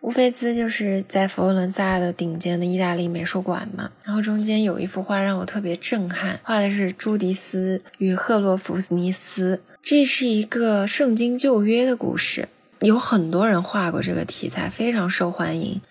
[0.05, 12.47] 乌菲兹就是在佛罗伦萨的顶尖的意大利美术馆嘛，然后中间有一幅画让我特别震撼，画的是朱迪斯与赫洛弗尼斯，这是一个圣经旧约的故事，
[12.81, 15.81] 有很多人画过这个题材，非常受欢迎。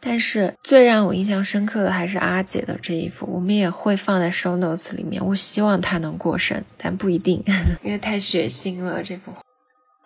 [0.00, 5.24] 但是最让我印象深刻的还是阿姐的这一幅，我们也会放在 show notes 里面。
[5.24, 7.40] 我希望它能过审，但不一定，
[7.84, 9.00] 因为太血腥了。
[9.00, 9.32] 这幅，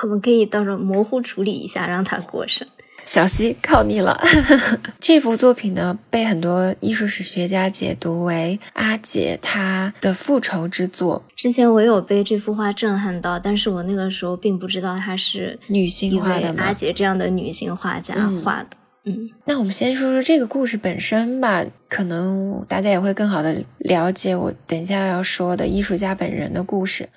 [0.03, 2.69] 我们可以到时候模糊处理一下，让它过审。
[3.07, 4.19] 小溪靠你了。
[4.99, 11.25] 这幅作品呢，被很多艺术史学家解读为阿姐她的复仇之作。
[11.37, 18.77] 之前我有被这幅画震撼到，但是我那个时候并不知道她是女性画的阿姐这样的女性画家画的。
[19.07, 27.09] 嗯，那我们先说说这个故事本身吧，可能大家也会更好的了解我等一下要说的艺术家本人的故事。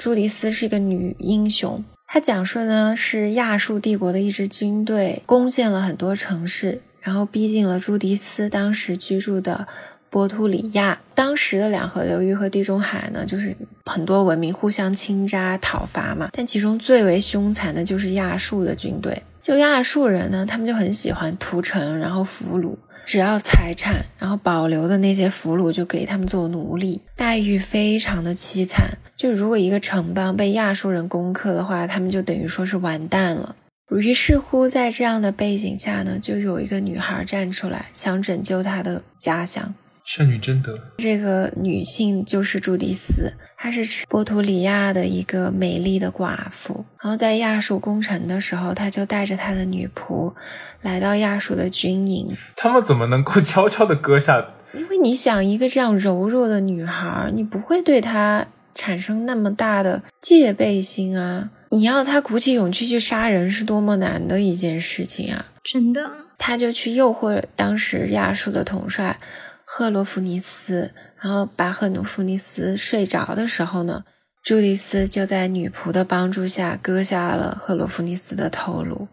[0.00, 1.84] 朱迪斯是一个女英雄。
[2.14, 9.66] 他讲述呢是亚述帝国的一支军队攻陷了很多城市，然后逼近了朱迪斯当时居住的
[10.10, 11.00] 波图里亚。
[11.14, 13.56] 当时的两河流域和地中海呢，就是
[13.86, 16.28] 很多文明互相侵扎讨伐嘛。
[16.34, 19.22] 但其中最为凶残的就是亚述的军队。
[19.40, 28.98] 就亚述人呢，他们就很喜欢屠城，然后俘虏，只要财产，然后保留的那些俘虏就给他们做奴隶，待遇非常的凄惨。
[29.22, 33.54] 就如果一个城邦被亚述人攻克的话，他们就等于说是完蛋了。
[33.92, 39.76] 于是乎，在这样的背景下呢，就有一个女孩站出来，想拯救她的家乡。
[40.04, 46.84] 圣女贞德，这个女性就是朱迪斯，她是波图里亚的一个美丽的寡妇。
[47.00, 50.34] 然后在亚述攻城的时候，她就带着她的女仆
[50.80, 52.36] 来到亚述的军营。
[52.56, 54.44] 他们怎么能够 悄悄地割下？
[54.74, 58.48] 因为你想，一个这样柔弱的女孩，你不会对她。
[58.74, 61.50] 产生那么大的戒备心啊！
[61.70, 65.46] 你要他鼓起勇气去杀人，是多么难的一件事情啊！
[65.64, 69.18] 真的，他就去诱惑当时亚述的统帅
[69.64, 74.04] 赫罗弗尼斯，然后把赫罗弗尼斯睡着的时候呢，
[74.42, 79.08] 朱迪斯就在女仆的帮助下割下了赫罗弗尼斯的头颅，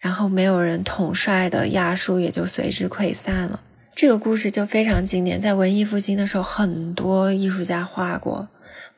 [0.00, 3.60] 然后没有人统帅的亚述也就随之溃散了。
[3.94, 8.48] 这个故事就非常经典，在文艺复兴的时候，很多艺术家画过。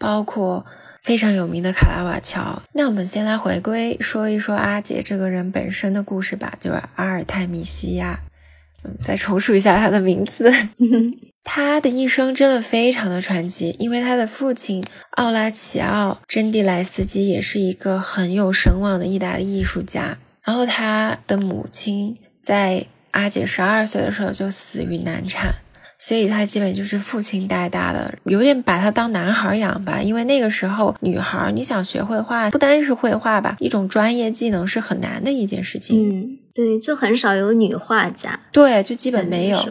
[0.05, 0.67] 包括
[1.01, 2.61] 非常有名的卡拉瓦乔。
[2.75, 8.21] 那我们先来回归说一说阿杰这个人本身的故事吧，就是阿尔泰米西亚。
[8.85, 10.53] 嗯，再重述一下他的名字。
[11.43, 20.19] 他的一生真的非常的传奇，因为他的父亲奥拉齐奥·珍蒂莱斯基也是一个很有声望的意大利艺术家。
[20.43, 25.55] 然后他的母亲在阿姐十二岁的时候就死于难产。
[25.99, 30.03] 所以他基本就是父亲带大的，有点把他当男孩养吧。
[30.03, 36.11] 因为那个时候女孩，你想学绘画，不单是绘画吧，一种专业技能是很难的一件事情。
[36.11, 38.39] 嗯，对，就很少有女画家。
[38.53, 39.67] 对，就基本没有。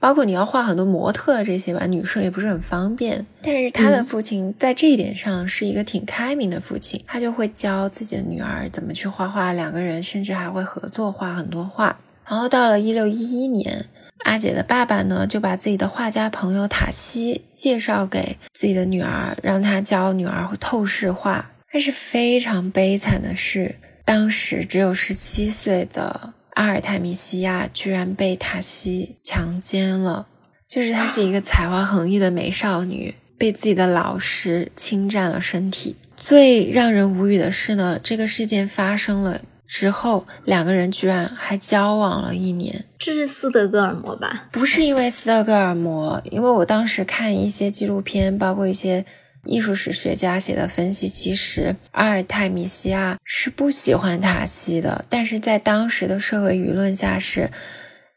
[0.00, 3.24] 包括你要画很多模特这些吧，女生也不是很方便。
[3.42, 11.98] 但是他的父亲在这一点上是一个挺开明的父亲，他就会教自己的女儿怎么去画画，两个人甚至还会合作画很多画。
[12.28, 13.86] 然后到了一六一一年。
[14.24, 21.50] 阿姐的爸爸呢，就把自己的画家朋友塔西介绍给自己的女儿，让她教女儿透视画。
[21.72, 30.26] 但是非常悲惨的是，当时只有十七岁的阿尔泰米西亚居然被塔西强奸了。
[30.66, 35.96] 就是她是一个才华横溢的美少女，被自己的老师侵占了身体。
[36.16, 39.40] 最让人无语的是呢，这个事件发生了。
[39.68, 42.86] 之后，两个人居然还交往了一年。
[42.98, 44.48] 这是斯德哥尔摩吧？
[44.50, 49.04] 不是因为斯德哥尔摩，因为我当时看一些纪录片，包括一些
[49.44, 55.04] 艺术史学家写的分析，其实阿尔泰米西亚是不喜欢塔西的。
[55.10, 57.50] 但是在当时的社会舆论下，是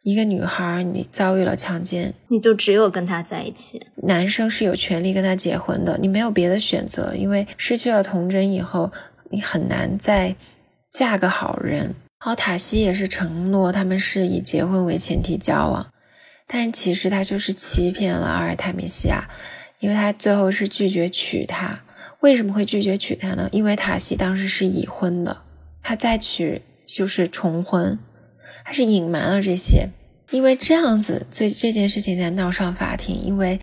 [0.04, 3.82] 一个女孩，你遭遇了强奸，你就只有跟他在一起。
[4.04, 8.90] 男生是有权利跟他结婚的，你没有别的选择，因为失去了童贞以后，
[9.30, 10.34] 你很难再。
[10.92, 15.92] 嫁个好人，然后塔西也是承诺他们是以结婚为前提交往，
[16.46, 19.30] 但其实他就是欺骗了阿尔泰米西亚，
[19.80, 21.80] 因为他最后是拒绝娶她。
[22.20, 23.50] 为什么会拒绝娶她呢？
[23.52, 25.42] 因为塔西当时是已婚的，
[25.82, 27.98] 他再娶就是重婚，
[28.64, 29.88] 他是隐瞒了这些，
[30.30, 33.16] 因为这样子，所以这件事情才闹上法庭。
[33.16, 33.60] 因为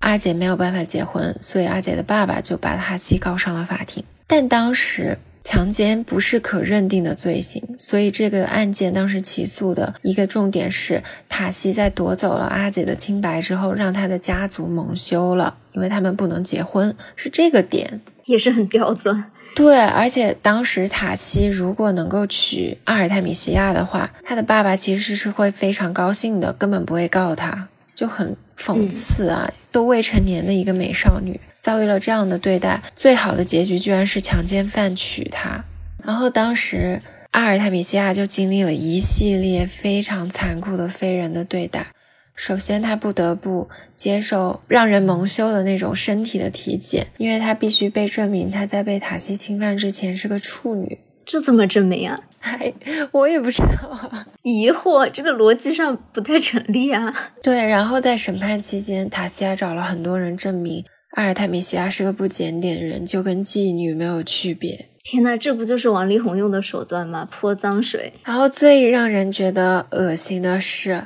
[0.00, 4.04] 阿姐没有办法结婚，所以阿姐的爸爸就把塔西告上了法庭。
[4.26, 5.16] 但当时
[5.46, 18.00] 强奸不是可认定的罪行，所以这个案件当时起诉的一个重点是塔西在夺走了阿姐的清白之后，让他的家族蒙羞了，因为他们不能结婚，是这个点。
[18.24, 19.30] 也是很刁钻。
[19.54, 29.50] 对，而且当时塔西如果能够娶阿尔泰米西亚的话，他的爸爸其实是会非常高兴的，根本不会告他，就很讽刺啊！
[29.72, 35.64] 都未成年的一个美少女遭遇了这样的对待，最好的结局居然是强奸犯娶她。
[36.04, 37.00] 然后当时
[37.32, 41.88] 阿尔泰米西亚就经历了一系列非常残酷的非人的对待。
[42.34, 50.98] 首先，她不得不接受让人蒙羞的那种身体的体检，因为她必须被证明她在被塔西侵犯之前是个处女。
[51.24, 52.20] 这怎么证明啊？
[52.38, 52.72] 嗨，
[53.12, 57.32] 我也不知道啊， 疑惑，这个逻辑上不太成立啊。
[57.42, 60.84] 对，然后在审判期间，塔西亚找了很多人证明
[61.16, 64.88] 阿尔泰米西亚是个不检点人，就跟妓女没有区别。
[65.02, 67.28] 天呐，这不就是王力宏用的手段吗？
[67.30, 68.12] 泼脏水。
[68.24, 71.04] 然后最让人觉得恶心的是。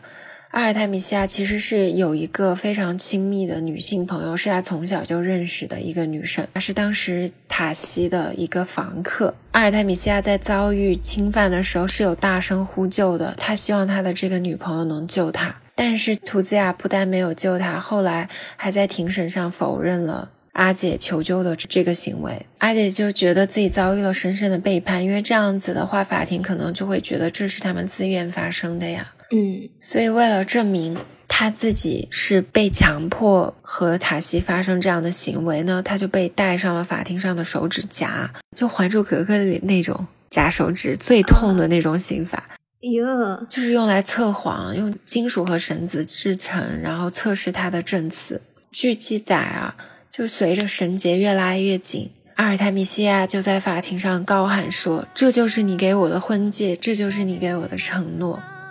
[0.51, 9.32] 阿尔泰米西亚其实是有一个非常亲密的女性朋友，是他从小就认识的一个女生，她是当时塔西的一个房客。
[9.53, 22.44] 阿尔泰米西亚在遭遇侵犯的时候是有大声呼救的，他希望他的这个女朋友能救他，但是图兹亚不但没有救他，后来还在庭审上否认了阿姐求救的这个行为。
[22.59, 29.12] 阿姐就觉得自己遭遇了深深的背叛，因为这样子的话，法庭可能就会觉得这是他们自愿发生的呀。
[29.33, 30.97] 嗯，所以为了证明
[31.28, 42.45] 他自己是被强迫和塔西发生这样的行为呢，他就被戴上了法庭上的手指夹，就《还珠格格》里那种夹手指最痛的那种刑法。
[42.81, 48.41] 哟，就是用来测谎，用金属和绳子制成，然后测试他的证词。
[48.72, 49.76] 据记载啊，
[50.11, 58.43] 就随着绳结越拉越紧，阿尔泰米西亚就在法庭上高喊说：“这就是你给我的婚戒，这就是你给我的承诺。”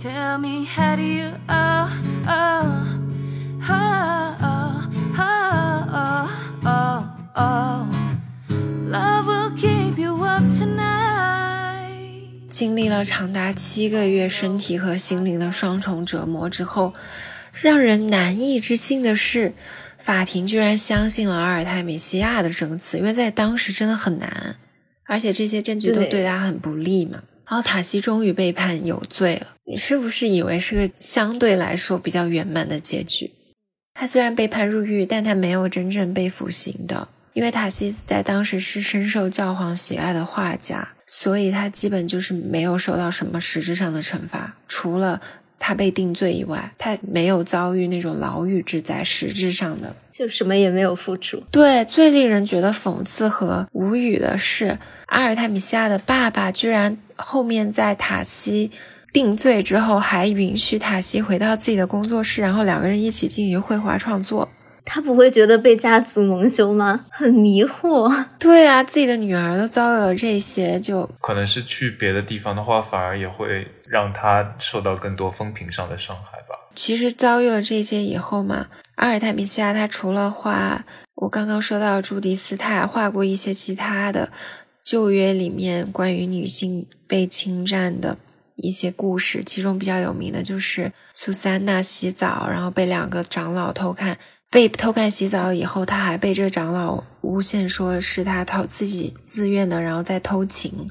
[0.00, 1.90] Tell me how do you oh
[2.28, 2.86] oh
[3.68, 6.28] oh oh
[6.64, 7.88] oh oh
[8.86, 12.22] love will keep you up tonight。
[12.48, 16.94] 经历了长达七个月身体和心灵的双重折磨之后，
[17.60, 19.52] 让人难以置信的是，
[19.98, 24.54] 法庭居然相信了阿尔泰米西亚的证词，因为在当时真的很难，
[25.06, 27.24] 而且这些证据都对他很不利嘛。
[27.48, 29.54] 然后塔西终于被判有罪了。
[29.64, 33.32] 你是不是以为是个相对来说比较圆满的结局？
[33.94, 45.20] 他虽然被判入狱，但他没有真正被服刑的，因为塔西在当时是深受教皇喜爱的画家，所以他基本就是没有受到什么实质上的惩罚，除了
[45.58, 51.42] 他被定罪以外，他没有遭遇那种牢狱之灾，实质上的就什么也没有付出。
[51.50, 56.98] 对，最令人觉得讽刺和无语的是，阿尔泰米西亚的爸爸居然。
[57.20, 58.70] 后面在塔西
[59.12, 64.48] 定罪之后，还允许塔西回到自己的工作室，然后两个人一起进行绘画创作。
[64.84, 67.04] 他不会觉得被家族蒙羞吗？
[67.10, 68.24] 很迷惑。
[68.38, 76.56] 对啊，自己的女儿都遭遇了这些，就可能是去别的地方的话，反而也会让他受到更多风评上的伤害吧。
[76.74, 78.66] 其实遭遇了这些以后嘛，
[78.96, 80.84] 阿尔泰米西亚他除了画
[81.14, 84.30] 我刚刚说到朱迪斯，泰画过一些其他的。
[84.84, 88.16] 旧约里面关于女性被侵占的
[88.56, 94.16] 一些故事，其中比较有名的就是苏珊娜洗澡，然后被两个长老偷看，
[94.50, 100.86] 被偷看洗澡以后，她还被这个长老诬陷说是她偷自己自愿的，然后再偷情，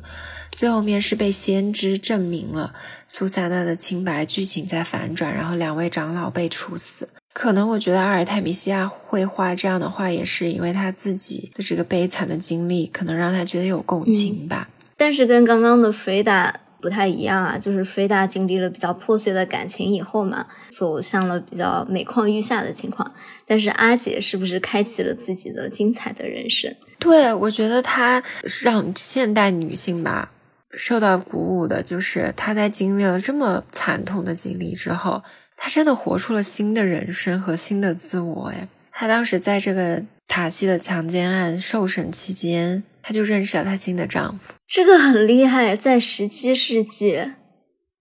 [0.57, 2.73] 最后面是被先知证明了
[3.07, 7.07] 苏珊娜的清白，剧情在反转，然后两位长老被处死。
[7.31, 14.67] 可能我觉得阿尔泰米西亚会画这样的画，也是因为他自己的这个悲惨的经历，可能让他觉得有共情吧。
[14.97, 23.13] 但是跟刚刚的弗雷达不太一样啊，就是弗雷达经历了比较破碎的感情以后嘛，走向了比较每况愈下的情况。
[23.45, 26.75] 但是阿姐是不是开启了自己的精彩的人生？
[26.97, 28.23] 对，我觉得她
[28.63, 30.31] 让现代女性吧
[30.71, 35.23] 受到鼓舞的，就是她在经历了这么惨痛的经历之后。
[35.59, 44.53] 她真的活出了新的人生和新的自我，哎，他当时在这个塔西的强奸案受审期间，她就认识了她新的丈夫。
[44.67, 47.31] 这个很厉害，在十七世纪，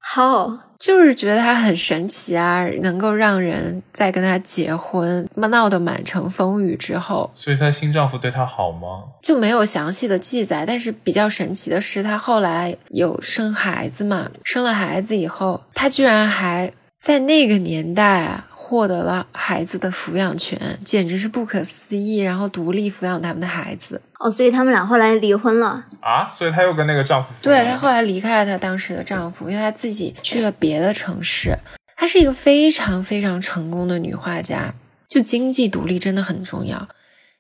[0.09, 9.03] 好，就是觉得她很神奇啊，能够让人在跟她结婚，闹得满城风雨之后，所以她新丈夫对她好吗？
[9.21, 10.65] 就没有详细的记载。
[10.65, 18.47] 但是比较神奇的是，她后来有生孩子嘛，生了孩子以后，她居然还在那个年代啊。
[18.69, 22.19] 获得了孩子的抚养权，简直是不可思议。
[22.19, 24.03] 然后独立抚养他们的孩子。
[24.19, 26.29] 哦，所以他们俩后来离婚了啊？
[26.29, 27.29] 所以她又跟那个丈夫？
[27.43, 31.57] 对，她后来离开了她当时的丈夫，因为她自己去了别的城市。
[31.97, 34.75] 她是一个非常非常成功的女画家，
[35.09, 36.89] 就经济独立真的很重要。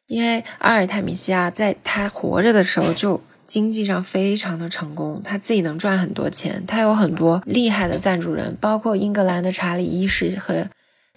[0.07, 3.23] 因为阿尔泰米西亚在她活着的时候就。
[3.47, 10.67] 经济上非常的成功，她自己能赚很多钱，她有很多厉害的赞助人，包括英格兰的查理一世和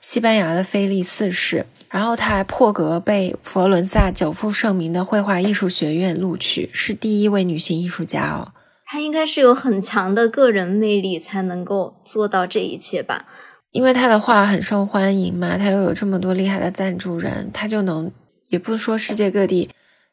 [0.02, 1.66] 西班牙的菲利四世。
[1.90, 8.54] 然后他还破格被佛罗伦萨久负盛名的绘画艺术学院录取，是第一位女性艺术家哦。
[8.86, 13.26] 她应该是有很强的个人魅力才能够做到这一切吧？
[13.72, 18.12] 因为她的画很受欢迎嘛，她又有这么多厉害的赞助人，她就能
[18.50, 19.70] 也不说世界各地。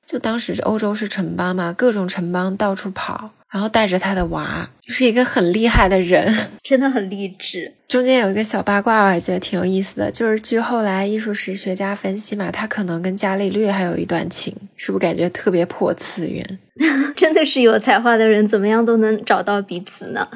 [0.06, 6.32] 就当时欧洲是城邦嘛，各种城邦到处跑，然后带着他的娃，就是一个很厉害的人，
[6.62, 7.72] 真的很励志。
[7.88, 16.58] 中间有一个小八卦，我还觉得挺有意思的，就是据后来艺术史学家分析嘛，他可能跟伽利略还有一段情，是不是感觉特别破次元？
[17.16, 20.28] 真的是有才华的人，怎么样都能找到彼此呢？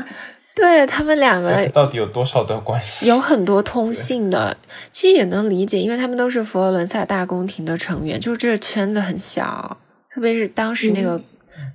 [0.61, 3.07] 对他们两个到底有多少段关系？
[3.07, 4.57] 有很多通信的，
[4.93, 9.79] 其实也能理解，因为他们都是佛罗伦萨大宫廷的成员，就是这个圈子很小，
[10.13, 11.21] 特别是当时那个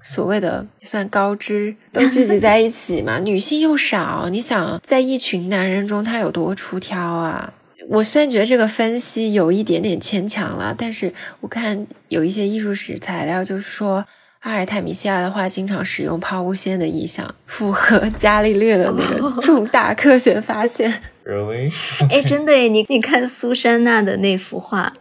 [0.04, 7.54] 所谓的算高知都聚集在一起嘛， 女性又少，你想在一群男人中他有多出挑啊？
[7.90, 14.06] 我虽然觉得这个分析有一点点牵强了，但是我看有一些艺术史材料就是说。
[14.46, 21.02] 阿尔泰米西亚的画经常使用抛物线的意象，符合 伽利略的那个 重大科学发现。
[21.26, 21.72] Really？
[22.12, 24.94] 哎，真的诶，你你看苏珊娜的那幅画，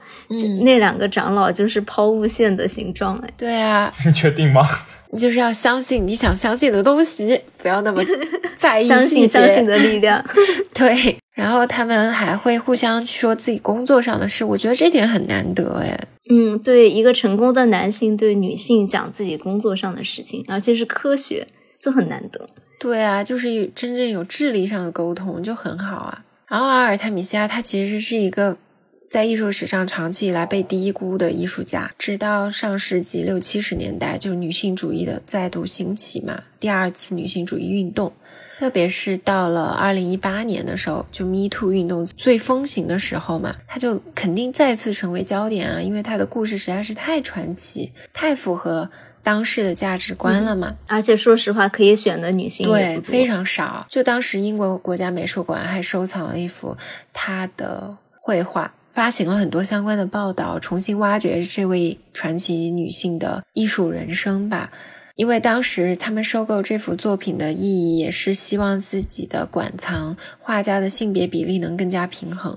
[0.64, 3.18] 那两个长老就是抛物线的形状。
[3.18, 4.66] 哎，对啊，你确定吗？
[5.15, 8.05] 你就是要相信你想相信的东西，不要那么
[8.57, 10.23] 在意相信相信的力量。
[10.75, 15.97] 对，然后他们还会互相说自己工作上的事，我觉得这点很难得哎。
[16.29, 21.47] 嗯，对，一个成功的男性对女性讲自己工作上的事情，而且是科学，
[21.81, 22.49] 就很难得。
[22.81, 26.25] 对啊，就是真正有智力上的沟通就很好啊。
[26.49, 28.57] 然后阿尔泰米西亚他其实是一个
[29.15, 38.12] 在艺术史上长期以来被低估的艺术家，直到上世纪六七十年代，就是女性主义的再度兴起嘛，第二次女性主义运动。
[38.59, 48.91] 特别是到了二零一八年的时候，就 Me Too 运动最风行的时候嘛，她就肯定再次成为焦点啊，因为她的故事实在是太传奇，太符合
[49.23, 50.75] 当时的价值观了嘛。
[50.89, 53.87] 而且说实话，可以选的女性对非常少。
[53.89, 56.77] 就当时英国国家美术馆还收藏了一幅
[57.12, 64.70] 她的绘画，发行了很多相关的报道，重新挖掘这位传奇女性的艺术人生吧。
[65.16, 72.57] 因为当时他们收购这幅作品的意义，也是希望自己的馆藏画家的性别比例能更加平衡。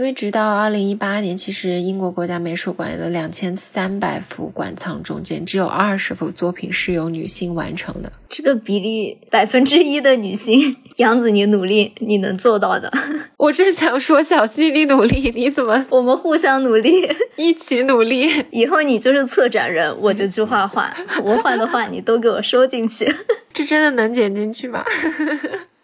[0.00, 8.10] 因为直到二零一八年，其实英国国家美术馆的两千三百幅馆藏中间，只有二十幅作品是由女性完成的。
[8.30, 12.90] 这个比例百分之一的女性，杨子，你努力，你能做到的。
[13.36, 15.84] 我正想说，小溪你努力，你怎么？
[15.90, 18.46] 我们互相努力， 一起努力。
[18.50, 20.90] 以后你就是策展人，我就去画画，
[21.22, 23.14] 我画的画你都给我收进去。
[23.52, 24.82] 这真的能剪进去吗？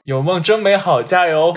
[0.04, 1.52] 有梦真美好，加油！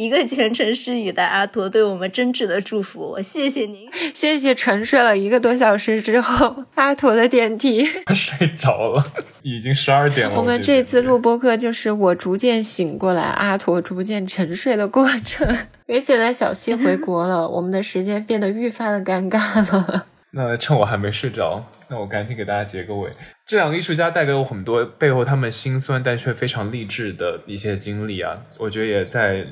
[0.00, 7.84] 一个虔诚施语的阿陀对我们真挚的祝福，我谢谢您， 谢谢沉睡了一个多小时之后阿陀的电梯
[8.14, 9.04] 睡着了，
[9.42, 10.34] 已经十二点了。
[10.38, 15.46] 我们这次录播课就是我逐渐醒过来，阿陀逐渐沉睡的过程。
[15.84, 20.06] 因为现在小西回国了，我们的时间变得愈发的尴尬了。
[20.32, 23.10] 那趁我还没睡着，那我赶紧给大家结个尾。
[23.44, 29.44] 这两个艺术家带给我很多背后他们心酸但却非常励志的一些经历啊，我觉得也在。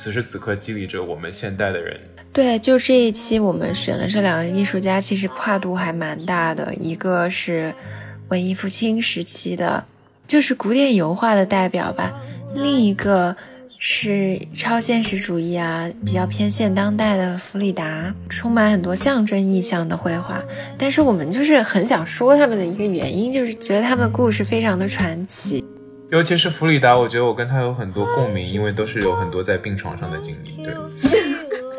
[0.00, 1.98] 此时此刻激励着我们现代的人。
[2.32, 6.72] 对，就这一期我们选的这两个艺术家，其实跨度还蛮大的。
[6.76, 7.74] 一个是
[8.28, 9.84] 文艺复兴时期的，
[10.24, 12.12] 就是古典油画的代表吧；
[12.54, 13.34] 另一个
[13.76, 20.40] 是超现实主义啊，比较偏现当代的弗里达，充满很多象征意象的绘画。
[20.78, 25.64] 但是我们就是很想说他们的一个原因，就是觉得他们的故事非常的传奇。
[26.10, 30.64] 尤其是弗里达，我觉得我跟他有很多共鸣，因为都是有很多在病床上的经历。
[30.64, 30.72] 对，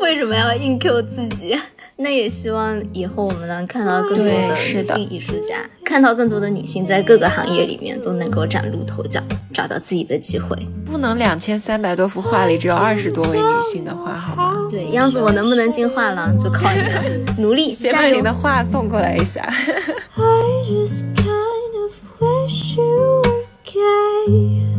[0.14, 1.58] 为什么要硬 Q 自己？
[1.96, 9.20] 那也希望以后我们能看到更多的女性艺术家，看到更多的女性在各个行业里面都能够崭露头角，
[9.52, 10.56] 找到自己的机会。
[10.86, 14.54] 不能两千三百多幅画里只有二十多位女性的画，好吗？
[14.70, 17.02] 对，样子我能不能进画廊就靠你了，
[17.36, 18.16] 努力 加油！
[18.16, 19.46] 你的画送过来一下。
[23.76, 24.69] okay.